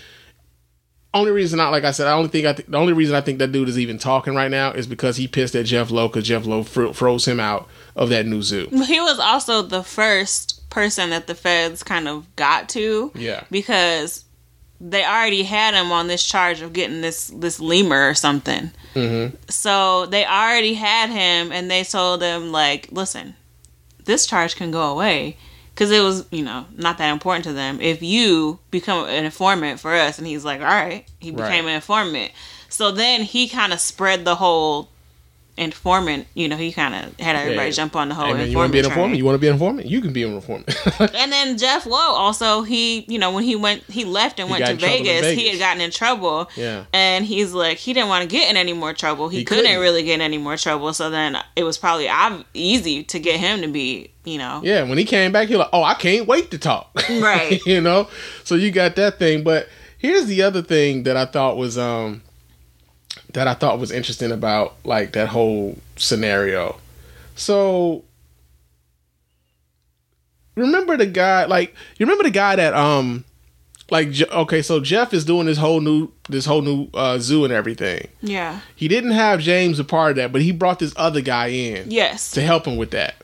[1.13, 3.21] Only reason, not like I said, I only think I th- the only reason I
[3.21, 6.07] think that dude is even talking right now is because he pissed at Jeff Lowe
[6.07, 8.67] because Jeff Lowe fro- froze him out of that new zoo.
[8.87, 13.11] he was also the first person that the feds kind of got to.
[13.13, 13.43] Yeah.
[13.51, 14.25] because
[14.81, 18.71] they already had him on this charge of getting this this lemur or something.
[18.95, 19.35] Mm-hmm.
[19.49, 23.35] So they already had him, and they told him like, "Listen,
[24.03, 25.37] this charge can go away."
[25.73, 27.81] Because it was, you know, not that important to them.
[27.81, 31.37] If you become an informant for us, and he's like, all right, he Right.
[31.47, 32.31] became an informant.
[32.69, 34.89] So then he kind of spread the whole
[35.57, 36.25] informant.
[36.33, 37.73] You know, he kind of had everybody Yeah.
[37.75, 39.09] jump on the whole man, you want to be an informant.
[39.11, 39.17] train.
[39.17, 39.87] You want to be an informant?
[39.87, 40.75] You can be an informant.
[41.13, 44.51] And then Jeff Lowe also he you know when he went he left and He
[44.51, 46.49] went to in Vegas, he had gotten in trouble.
[46.55, 46.85] Yeah.
[46.93, 49.29] And he's like he didn't want to get in any more trouble.
[49.29, 49.79] He, He couldn't, couldn't.
[49.81, 50.93] really get in any more trouble.
[50.93, 54.83] So then it was probably ob- easy to get him to be you know Yeah,
[54.83, 57.61] when he came back, he was like, "Oh, I can't wait to talk." Right.
[57.65, 58.07] you know,
[58.43, 59.43] so you got that thing.
[59.43, 59.67] But
[59.99, 62.21] here's the other thing that I thought was um
[63.33, 66.79] that I thought was interesting about like that whole scenario.
[67.35, 68.03] So
[70.55, 73.25] remember the guy like you remember the guy that um
[73.89, 77.53] like okay so Jeff is doing this whole new this whole new uh zoo and
[77.53, 78.07] everything.
[78.21, 81.47] yeah He didn't have James a part of that, but he brought this other guy
[81.47, 83.15] in yes to help him with that.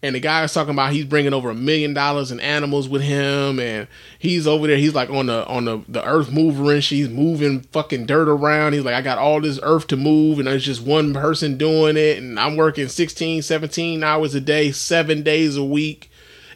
[0.00, 3.02] And the guy was talking about he's bringing over a million dollars in animals with
[3.02, 4.76] him, and he's over there.
[4.76, 8.74] He's like on the on the the earth mover, and she's moving fucking dirt around.
[8.74, 11.96] He's like, I got all this earth to move, and there's just one person doing
[11.96, 16.12] it, and I'm working 16, 17 hours a day, seven days a week.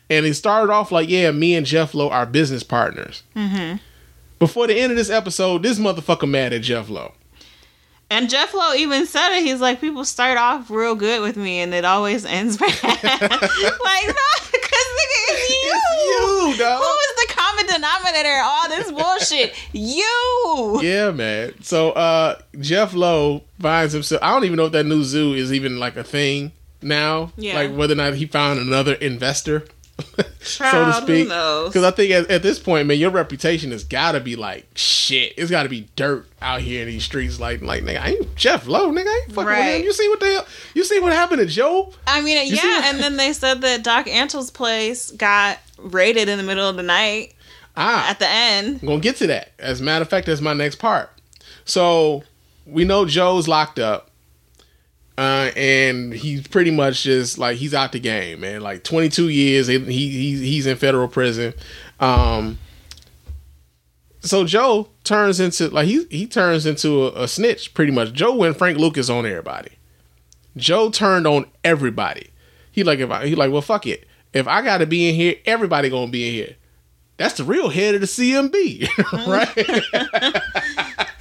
[0.08, 3.22] And it started off like, yeah, me and Jeff Lowe are business partners.
[3.34, 3.78] mm-hmm.
[4.38, 7.12] Before the end of this episode, this motherfucker mad at Jeff Lowe.
[8.12, 9.42] And Jeff Lowe even said it.
[9.42, 12.70] He's like, people start off real good with me, and it always ends bad.
[12.82, 13.22] like, no,
[14.52, 16.50] because nigga, it's you.
[16.50, 16.82] you, dog.
[16.82, 19.54] Who is the common denominator all this bullshit?
[19.72, 20.80] you.
[20.82, 21.54] yeah, man.
[21.62, 24.22] So uh Jeff Lowe finds himself.
[24.22, 27.32] I don't even know if that new zoo is even like a thing now.
[27.36, 27.54] Yeah.
[27.54, 29.64] Like whether or not he found another investor,
[30.40, 31.28] so to speak.
[31.28, 34.66] Because I think at, at this point, man, your reputation has got to be like
[34.74, 35.34] shit.
[35.36, 37.38] It's got to be dirt out here in these streets.
[37.38, 39.06] Like, like nigga, I ain't Jeff Lowe, nigga.
[39.06, 39.76] I ain't fucking with Right.
[39.76, 39.82] him.
[39.84, 40.46] You see what the hell?
[40.74, 41.92] You see what happened to Joe?
[42.06, 46.28] I mean, You yeah, what- and then they said that Doc Antle's place got raided
[46.28, 47.34] in the middle of the night
[47.76, 48.80] Ah, at the end.
[48.82, 49.52] I'm gonna get to that.
[49.58, 51.10] As a matter of fact, that's my next part.
[51.64, 52.22] So
[52.66, 54.10] we know Joe's locked up,
[55.18, 58.60] uh, and he's pretty much just like he's out the game, man.
[58.60, 61.52] Like 22 years, he, he he's in federal prison.
[62.00, 62.58] Um,
[64.20, 68.12] so Joe turns into like he he turns into a, a snitch pretty much.
[68.12, 69.72] Joe went Frank Lucas on everybody.
[70.56, 72.30] Joe turned on everybody.
[72.70, 74.06] He like if I he like well fuck it.
[74.32, 76.56] If I got to be in here, everybody gonna be in here.
[77.18, 78.88] That's the real head of the CMB,
[80.32, 81.12] right?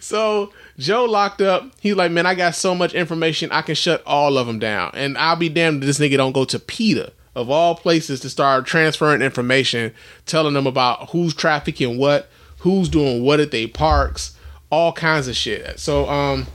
[0.00, 1.70] so Joe locked up.
[1.80, 4.90] He's like, man, I got so much information, I can shut all of them down.
[4.94, 8.30] And I'll be damned if this nigga don't go to PETA of all places to
[8.30, 9.92] start transferring information,
[10.24, 12.28] telling them about who's trafficking what,
[12.60, 14.36] who's doing what at they parks,
[14.70, 15.78] all kinds of shit.
[15.78, 16.46] So um,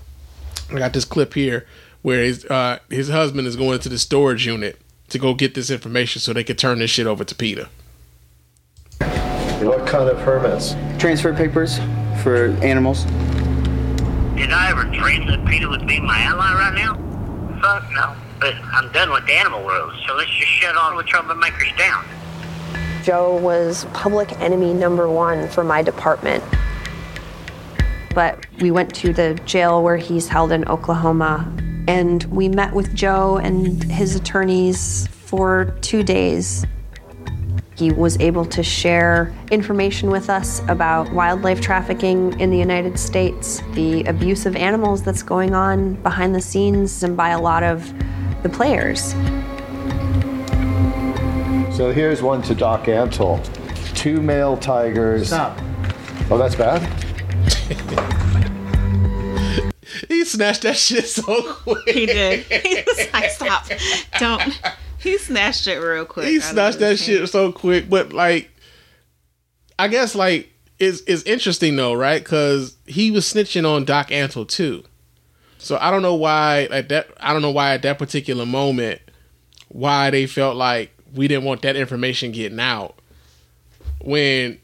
[0.71, 1.67] I got this clip here
[2.01, 5.69] where his uh, his husband is going to the storage unit to go get this
[5.69, 7.69] information so they could turn this shit over to PETA.
[9.61, 10.75] What kind of permits?
[10.97, 11.77] Transfer papers
[12.23, 13.05] for animals.
[14.41, 16.95] Did I ever dream that PETA would be my ally right now?
[17.61, 18.15] Fuck no.
[18.39, 22.03] But I'm done with the animal world, so let's just shut all the troublemakers down.
[23.03, 26.43] Joe was public enemy number one for my department.
[28.15, 31.47] But we went to the jail where he's held in Oklahoma,
[31.87, 36.65] and we met with Joe and his attorneys for two days.
[37.81, 43.63] He was able to share information with us about wildlife trafficking in the United States,
[43.73, 47.91] the abuse of animals that's going on behind the scenes and by a lot of
[48.43, 49.13] the players.
[51.75, 53.43] So here's one to Doc Antle.
[53.95, 55.29] Two male tigers.
[55.29, 55.57] Stop.
[56.29, 56.87] Oh, that's bad?
[60.07, 61.89] He snatched that shit so quick.
[61.89, 62.43] He did.
[62.43, 63.65] He was like, "Stop,
[64.19, 64.61] don't."
[65.01, 66.27] He snatched it real quick.
[66.27, 67.89] he snatched that shit so quick.
[67.89, 68.51] But like,
[69.79, 72.23] I guess like it's it's interesting though, right?
[72.23, 74.83] Because he was snitching on Doc Antle too.
[75.57, 77.07] So I don't know why like that.
[77.19, 79.01] I don't know why at that particular moment
[79.69, 82.95] why they felt like we didn't want that information getting out
[84.01, 84.59] when.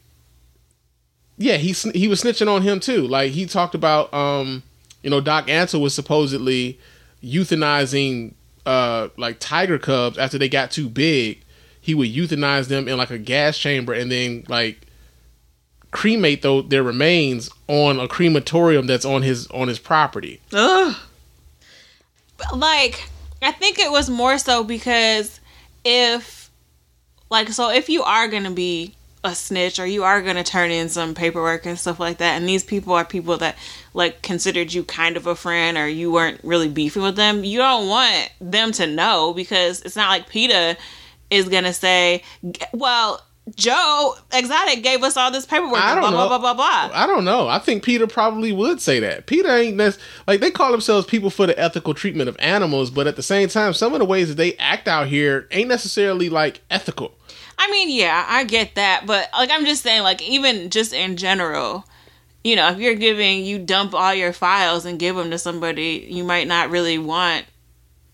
[1.40, 3.06] Yeah, he he was snitching on him too.
[3.06, 4.64] Like he talked about, um,
[5.02, 6.80] you know, Doc Antle was supposedly
[7.22, 8.34] euthanizing
[8.68, 11.42] uh like tiger cubs after they got too big
[11.80, 14.80] he would euthanize them in like a gas chamber and then like
[15.90, 20.94] cremate though their remains on a crematorium that's on his on his property Ugh.
[22.54, 23.08] Like,
[23.42, 25.40] I think it was more so because
[25.84, 26.50] if,
[27.30, 30.88] like, so if you are gonna be a snitch or you are gonna turn in
[30.88, 33.56] some paperwork and stuff like that, and these people are people that
[33.98, 37.58] like considered you kind of a friend or you weren't really beefing with them, you
[37.58, 40.78] don't want them to know because it's not like PETA
[41.30, 42.22] is gonna say,
[42.72, 43.22] well.
[43.56, 45.78] Joe Exotic gave us all this paperwork.
[45.80, 46.28] I don't blah, know.
[46.28, 46.94] blah blah blah blah.
[46.94, 50.50] i don't know i think PETA probably would say that PETA ain't nec- like they
[50.50, 53.94] call themselves people for the ethical treatment of animals but at the same time some
[53.94, 57.14] of the ways that they act out here ain't necessarily like ethical
[57.58, 61.16] I mean, yeah, I get that, but like I'm just saying, like even just in
[61.16, 61.84] general,
[62.44, 66.06] you know, if you're giving, you dump all your files and give them to somebody
[66.10, 67.44] you might not really want,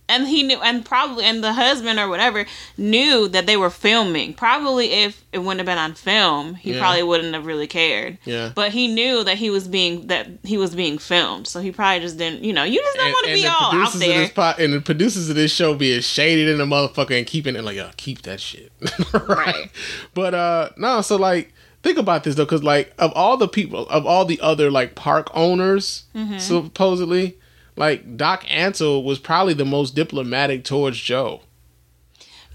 [0.07, 2.45] and he knew, and probably, and the husband or whatever
[2.77, 4.35] knew that they were filming.
[4.35, 6.79] Probably, if it wouldn't have been on film, he Yeah.
[6.81, 8.19] probably wouldn't have really cared.
[8.27, 8.53] Yeah.
[8.55, 12.01] But he knew that he was being that he was being filmed, so he probably
[12.01, 12.45] just didn't.
[12.45, 14.29] You know, you just don't want to be all out there.
[14.29, 17.65] po- and the producers of this show being shaded in the motherfucker and keeping it
[17.65, 18.73] like, yo, keep that shit.
[19.27, 19.71] right.
[20.13, 21.53] But uh no, so like
[21.85, 24.97] think about this though, because like of all the people of all the other like
[24.97, 26.41] park owners Mhm.
[26.41, 27.37] supposedly,
[27.77, 31.43] like Doc Antle was probably the most diplomatic towards Joe.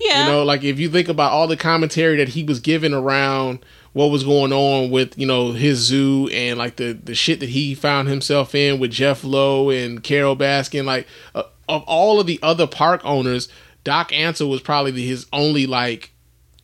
[0.01, 0.25] Yeah.
[0.25, 3.59] You know, like if you think about all the commentary that he was giving around
[3.93, 7.49] what was going on with, you know, his zoo and like the the shit that
[7.49, 12.27] he found himself in with Jeff Lowe and Carole Baskin, like uh, of all of
[12.27, 13.49] the other park owners,
[13.83, 16.11] Doc Antle was probably the, his only like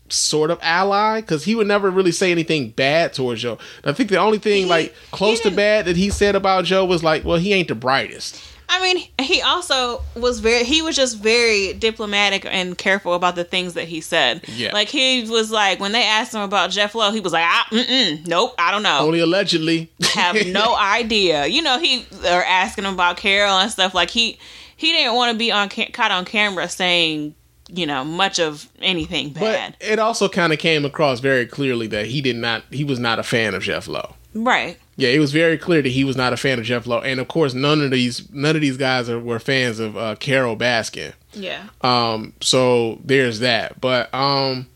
[0.10, 3.58] sort of ally because he would never really say anything bad towards Joe.
[3.84, 7.03] I think the only thing like close to bad that he said about Joe was
[7.03, 8.41] like, well, he ain't the brightest.
[8.68, 13.43] I mean, he also was very, he was just very diplomatic and careful about the
[13.43, 14.43] things that he said.
[14.47, 14.72] Yeah.
[14.74, 17.68] Like, he was like, when they asked him about Jeff Lowe, he was like, ah,
[17.70, 18.99] mm-mm, nope, I don't know.
[18.99, 19.91] Only allegedly.
[20.14, 21.45] Have no idea.
[21.45, 23.93] You know, he, or asking him about Carole and stuff.
[23.93, 24.39] Like, he,
[24.76, 27.36] he didn't want to be on ca- caught on camera saying,
[27.70, 29.76] you know, much of anything bad.
[29.80, 32.99] But it also kind of came across very clearly that he did not, he was
[32.99, 34.16] not a fan of Jeff Lowe.
[34.34, 34.78] right.
[34.97, 37.20] Yeah, it was very clear that he was not a fan of Jeff Lowe, and
[37.20, 40.55] of course, none of these none of these guys are, were fans of uh, Carole
[40.55, 41.11] Baskin.
[41.34, 41.68] Yeah.
[41.82, 43.82] Um, so there's that.
[43.82, 44.68] But um,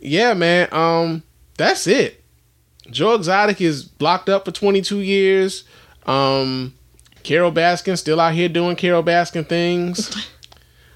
[0.00, 0.68] yeah, man.
[0.72, 1.22] Um,
[1.56, 2.24] that's it.
[2.90, 5.64] Joe Exotic is locked up for 22 years.
[6.06, 6.74] Um,
[7.22, 10.28] Carole Baskin still out here doing Carole Baskin things.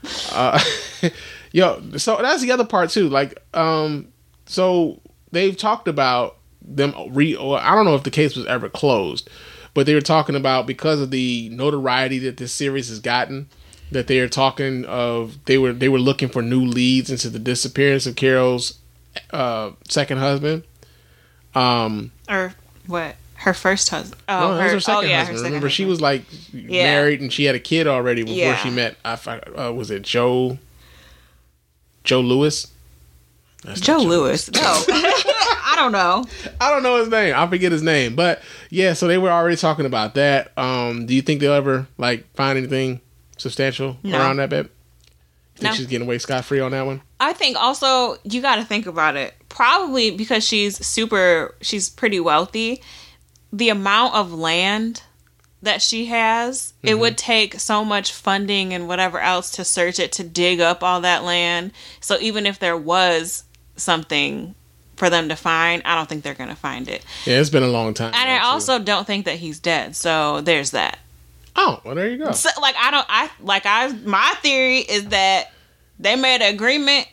[0.33, 0.59] uh,
[1.53, 3.09] yo, so that's the other part too.
[3.09, 4.09] Like, um,
[4.47, 5.01] so
[5.31, 7.35] they've talked about them re.
[7.37, 9.29] Or I don't know if the case was ever closed,
[9.75, 13.49] but they were talking about because of the notoriety that this series has gotten,
[13.91, 17.39] that they are talking of they were they were looking for new leads into the
[17.39, 18.79] disappearance of Carole's
[19.33, 20.65] uh, second husband.
[21.55, 22.55] Um, Or
[22.87, 23.17] what?
[23.35, 24.23] Her first husband.
[24.29, 25.39] Oh, no, her, her second oh yeah, her husband.
[25.39, 25.91] second Remember, she husband.
[25.91, 26.23] was like
[26.53, 26.85] Yeah.
[26.85, 28.57] married and she had a kid already before Yeah.
[28.57, 28.97] she met.
[29.05, 30.59] I uh, was it Joe
[32.05, 32.69] Joe Lewis.
[33.65, 34.51] That's not Joe Lewis.
[34.51, 36.25] No, I don't know.
[36.61, 37.35] I don't know his name.
[37.37, 38.17] I forget his name.
[38.17, 40.57] But yeah, so they were already talking about that.
[40.59, 43.01] Um, do you think they'll ever like find anything
[43.37, 44.19] substantial No.
[44.19, 44.71] around that bit?
[45.57, 45.77] Think No.
[45.77, 47.03] she's getting away scot free on that one?
[47.21, 49.35] I think also you got to think about it.
[49.49, 52.83] Probably because she's super, she's pretty wealthy.
[53.53, 55.03] The amount of land
[55.63, 57.01] that she has, it Mm-hmm.
[57.01, 61.01] would take so much funding and whatever else to search it to dig up all
[61.03, 61.71] that land.
[62.01, 63.45] So even if there was
[63.77, 64.55] something
[64.97, 67.05] for them to find, I don't think they're going to find it.
[67.25, 68.13] Yeah, it's been a long time.
[68.15, 69.97] And I also don't think that he's dead.
[69.97, 70.99] So there's that.
[71.55, 72.33] Oh, well, there you go.
[72.33, 75.53] So, like I don't I like I my theory is that
[75.99, 77.07] they made an agreement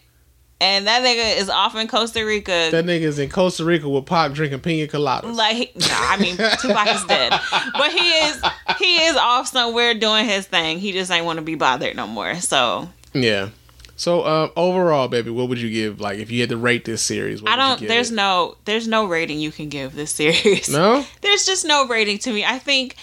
[0.61, 2.69] and that nigga is off in Costa Rica.
[2.71, 5.35] That nigga's in Costa Rica with Pop drinking pina coladas.
[5.35, 7.31] like nah, I mean Tupac is dead,
[7.73, 8.41] but he is
[8.77, 10.79] he is off somewhere doing his thing.
[10.79, 12.35] He just ain't want to be bothered no more.
[12.35, 13.49] So Yeah.
[13.95, 15.99] So uh, overall, baby, what would you give?
[15.99, 17.85] Like, if you had to rate this series, what I don't.
[17.85, 18.15] There's it?
[18.15, 20.69] no there's no rating you can give this series.
[20.69, 21.05] No?
[21.21, 22.45] there's just no rating to me.
[22.45, 22.95] I think.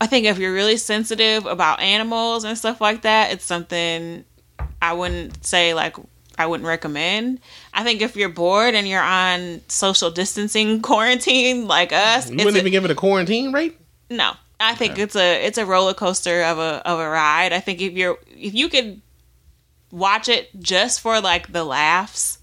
[0.00, 4.24] I think if you're really sensitive about animals and stuff like that, it's something
[4.90, 5.96] I wouldn't say like
[6.36, 7.40] I wouldn't recommend.
[7.72, 12.56] I think if you're bored and you're on social distancing quarantine like us, You wouldn't
[12.56, 13.76] a- even give it a quarantine rate.
[14.10, 14.32] no.
[14.60, 17.52] I think it's a it's a roller coaster of a of a ride.
[17.52, 19.00] I think if you're if you could
[19.90, 22.38] watch it just for like the laughs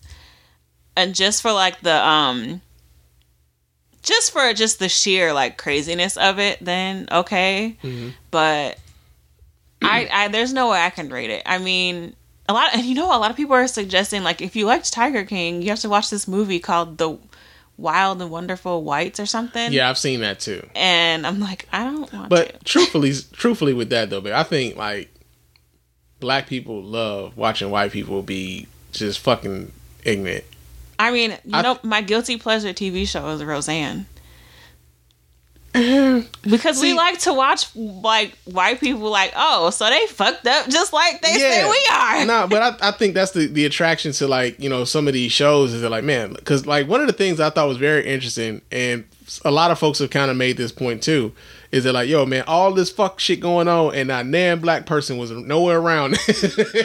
[0.96, 2.62] and just for like the um
[4.04, 7.78] just for just the sheer like craziness of it, then okay.
[8.30, 8.78] But
[9.82, 11.44] I, I there's no way I can rate it.
[11.46, 12.14] I mean,
[12.50, 14.92] a lot and you know a lot of people are suggesting like if you liked
[14.92, 17.18] Tiger King, you have to watch this movie called The
[17.78, 19.72] Wild and Wonderful Whites or something.
[19.72, 20.68] Yeah, I've seen that too.
[20.76, 24.76] And I'm like, I don't want But truthfully, truthfully with that though, babe, I think
[24.76, 25.10] like
[26.20, 29.72] black people love watching white people be just fucking
[30.04, 30.44] ignorant.
[31.00, 34.06] I mean, you I- know, my guilty pleasure TV show is Roseanne.
[36.44, 40.92] because we like to watch like white people like, oh, so they fucked up just
[40.92, 42.26] like they say we are.
[42.26, 45.14] no, but I, I think that's the, the attraction to like you know some of
[45.14, 47.78] these shows is that like man, because like one of the things I thought was
[47.78, 49.06] very interesting, and
[49.46, 51.34] a lot of folks have kind of made this point too,
[51.72, 54.86] is that like yo man, all this fuck shit going on, and not nan black
[54.86, 56.12] person was nowhere around.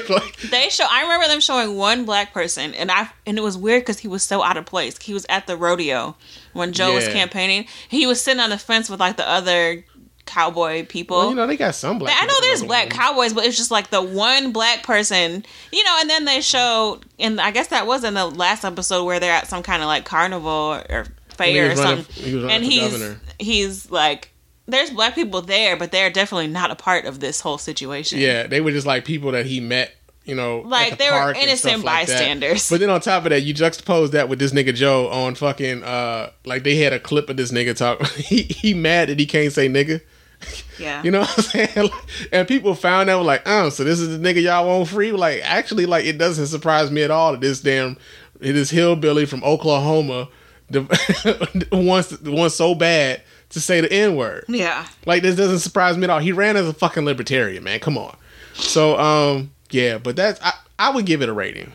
[0.08, 0.86] like, They show.
[0.88, 4.08] I remember them showing one black person, and I and it was weird because he
[4.08, 4.98] was so out of place.
[4.98, 6.16] He was at the rodeo
[6.52, 7.66] when Joe was campaigning.
[7.88, 9.84] He was sitting on the fence with like the other
[10.26, 11.16] cowboy people.
[11.16, 12.16] well, you know they got some black.
[12.20, 15.96] I know there's black cowboys, but it's just like the one black person, you know.
[16.00, 19.32] And then they showed, and I guess that was in the last episode where they're
[19.32, 21.06] at some kind of like carnival or
[21.36, 22.14] fair or something.
[22.14, 23.20] he and he's governor.
[23.38, 24.30] he's like,
[24.66, 28.18] there's black people there, but they're definitely not a part of this whole situation.
[28.18, 31.32] Yeah, they were just like people that he met, you know, Like, the they were
[31.32, 32.68] innocent stuff like bystanders.
[32.68, 35.84] But then on top of that, you juxtapose that with this nigga Joe on fucking
[35.84, 38.04] uh like they had a clip of this nigga talk.
[38.16, 40.00] he he mad that he can't say nigga.
[40.78, 41.02] yeah.
[41.02, 41.90] You know what I'm saying?
[42.32, 45.12] and people found out like, oh, so this is the nigga y'all want free.
[45.12, 47.96] Like, actually, like it doesn't surprise me at all that this damn
[48.40, 50.28] this hillbilly from Oklahoma
[50.70, 54.44] the, wants wants so bad to say the n word.
[54.48, 54.86] Yeah.
[55.04, 56.18] Like this doesn't surprise me at all.
[56.18, 57.80] He ran as a fucking libertarian, man.
[57.80, 58.16] Come on.
[58.54, 61.72] So um yeah, but that's I, I would give it a rating.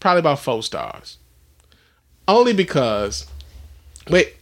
[0.00, 1.18] Probably about four stars.
[2.28, 3.26] Only because
[4.08, 4.36] wait,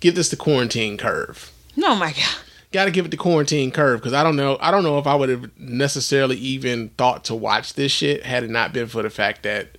[0.00, 1.52] give this the quarantine curve.
[1.78, 2.36] Oh my god.
[2.72, 4.56] Got to give it the quarantine curve because I don't know.
[4.58, 8.44] I don't know if I would have necessarily even thought to watch this shit had
[8.44, 9.76] it not been for the fact that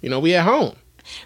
[0.00, 0.76] you know we at home.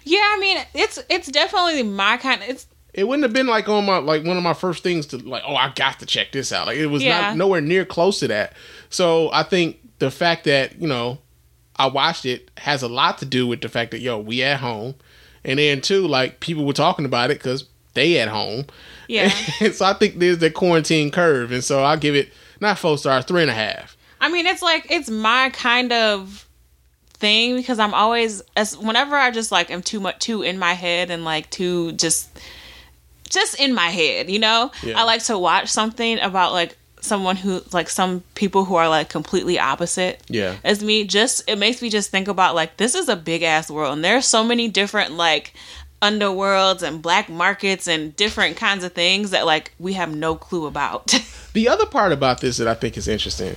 [0.03, 2.41] Yeah, I mean, it's it's definitely my kind.
[2.41, 5.05] Of, It's It wouldn't have been like on my like one of my first things
[5.07, 5.43] to like.
[5.45, 6.67] Oh, I got to check this out.
[6.67, 7.21] Like it was Yeah.
[7.21, 8.53] not nowhere near close to that.
[8.89, 11.19] So I think the fact that you know
[11.77, 14.59] I watched it has a lot to do with the fact that yo we at
[14.59, 14.95] home,
[15.43, 18.65] and then too like people were talking about it because they at home.
[19.07, 19.31] Yeah.
[19.61, 22.97] And so I think there's the quarantine curve, and so I'll give it not four
[22.97, 23.95] stars, three and a half.
[24.21, 26.44] I mean, it's like it's my kind of
[27.15, 30.73] thing because I'm always as whenever I just like am too much too in my
[30.73, 32.29] head and like too just
[33.29, 34.71] just in my head, you know.
[34.83, 34.99] Yeah.
[34.99, 39.09] I like to watch something about like someone who like some people who are like
[39.09, 40.55] completely opposite Yeah.
[40.63, 43.69] as me just it makes me just think about like this is a big ass
[43.69, 45.53] world and there's so many different like
[46.01, 50.65] underworlds and black markets and different kinds of things that like we have no clue
[50.65, 51.13] about.
[51.55, 53.55] The other part about this that I think is interesting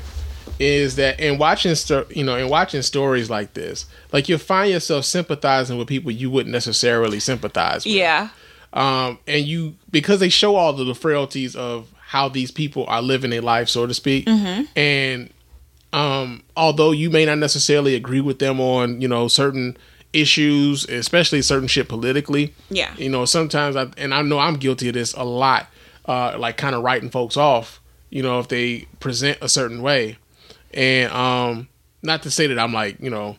[0.58, 1.74] is that in watching
[2.10, 6.30] you know in watching stories like this, like you'll find yourself sympathizing with people you
[6.30, 7.94] wouldn't necessarily sympathize with.
[7.94, 8.28] yeah.
[8.72, 13.30] Um, and you because they show all the frailties of how these people are living
[13.30, 14.26] their life, so to speak.
[14.26, 14.68] Mhm.
[14.76, 15.30] And
[15.92, 19.76] um, although you may not necessarily agree with them on you know certain
[20.12, 22.92] issues, especially certain shit politically, Yeah.
[22.96, 25.68] you know sometimes I and I know I'm guilty of this a lot,
[26.06, 27.80] uh, like kind of writing folks off,
[28.10, 30.18] you know, if they present a certain way,
[30.74, 31.68] and um,
[32.02, 33.36] not to say that I'm like you know.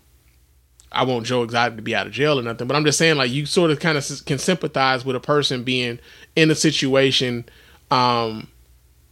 [0.91, 3.15] I want Joe Exotic to be out of jail or nothing, but I'm just saying
[3.15, 5.99] like you sort of kind of can sympathize with a person being
[6.35, 7.45] in a situation
[7.91, 8.47] um,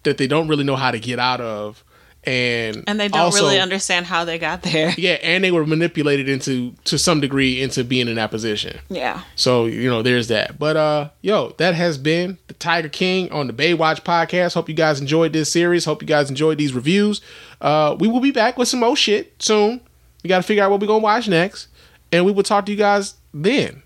[0.01, 1.83] that they don't really know how to get out of,
[2.23, 4.91] and And they don't also- really understand how they got there.
[4.97, 8.79] Yeah, and they were manipulated into to some degree into being in that position.
[8.89, 9.21] Yeah.
[9.35, 10.57] So you know, there's that.
[10.57, 14.55] But uh, yo, that has been the Tiger King on the Baywatch podcast.
[14.55, 15.85] Hope you guys enjoyed this series.
[15.85, 17.21] Hope you guys enjoyed these reviews.
[17.61, 19.81] Uh, we will be back with some more shit soon.
[20.23, 21.67] We got to figure out what we're gonna watch next,
[22.11, 23.83] and we will talk to you guys then.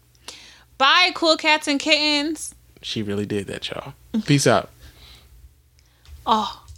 [0.77, 2.55] Bye, cool cats and kittens.
[2.81, 3.93] She really did that, y'all.
[4.25, 4.69] Peace out.
[6.25, 6.60] Oh.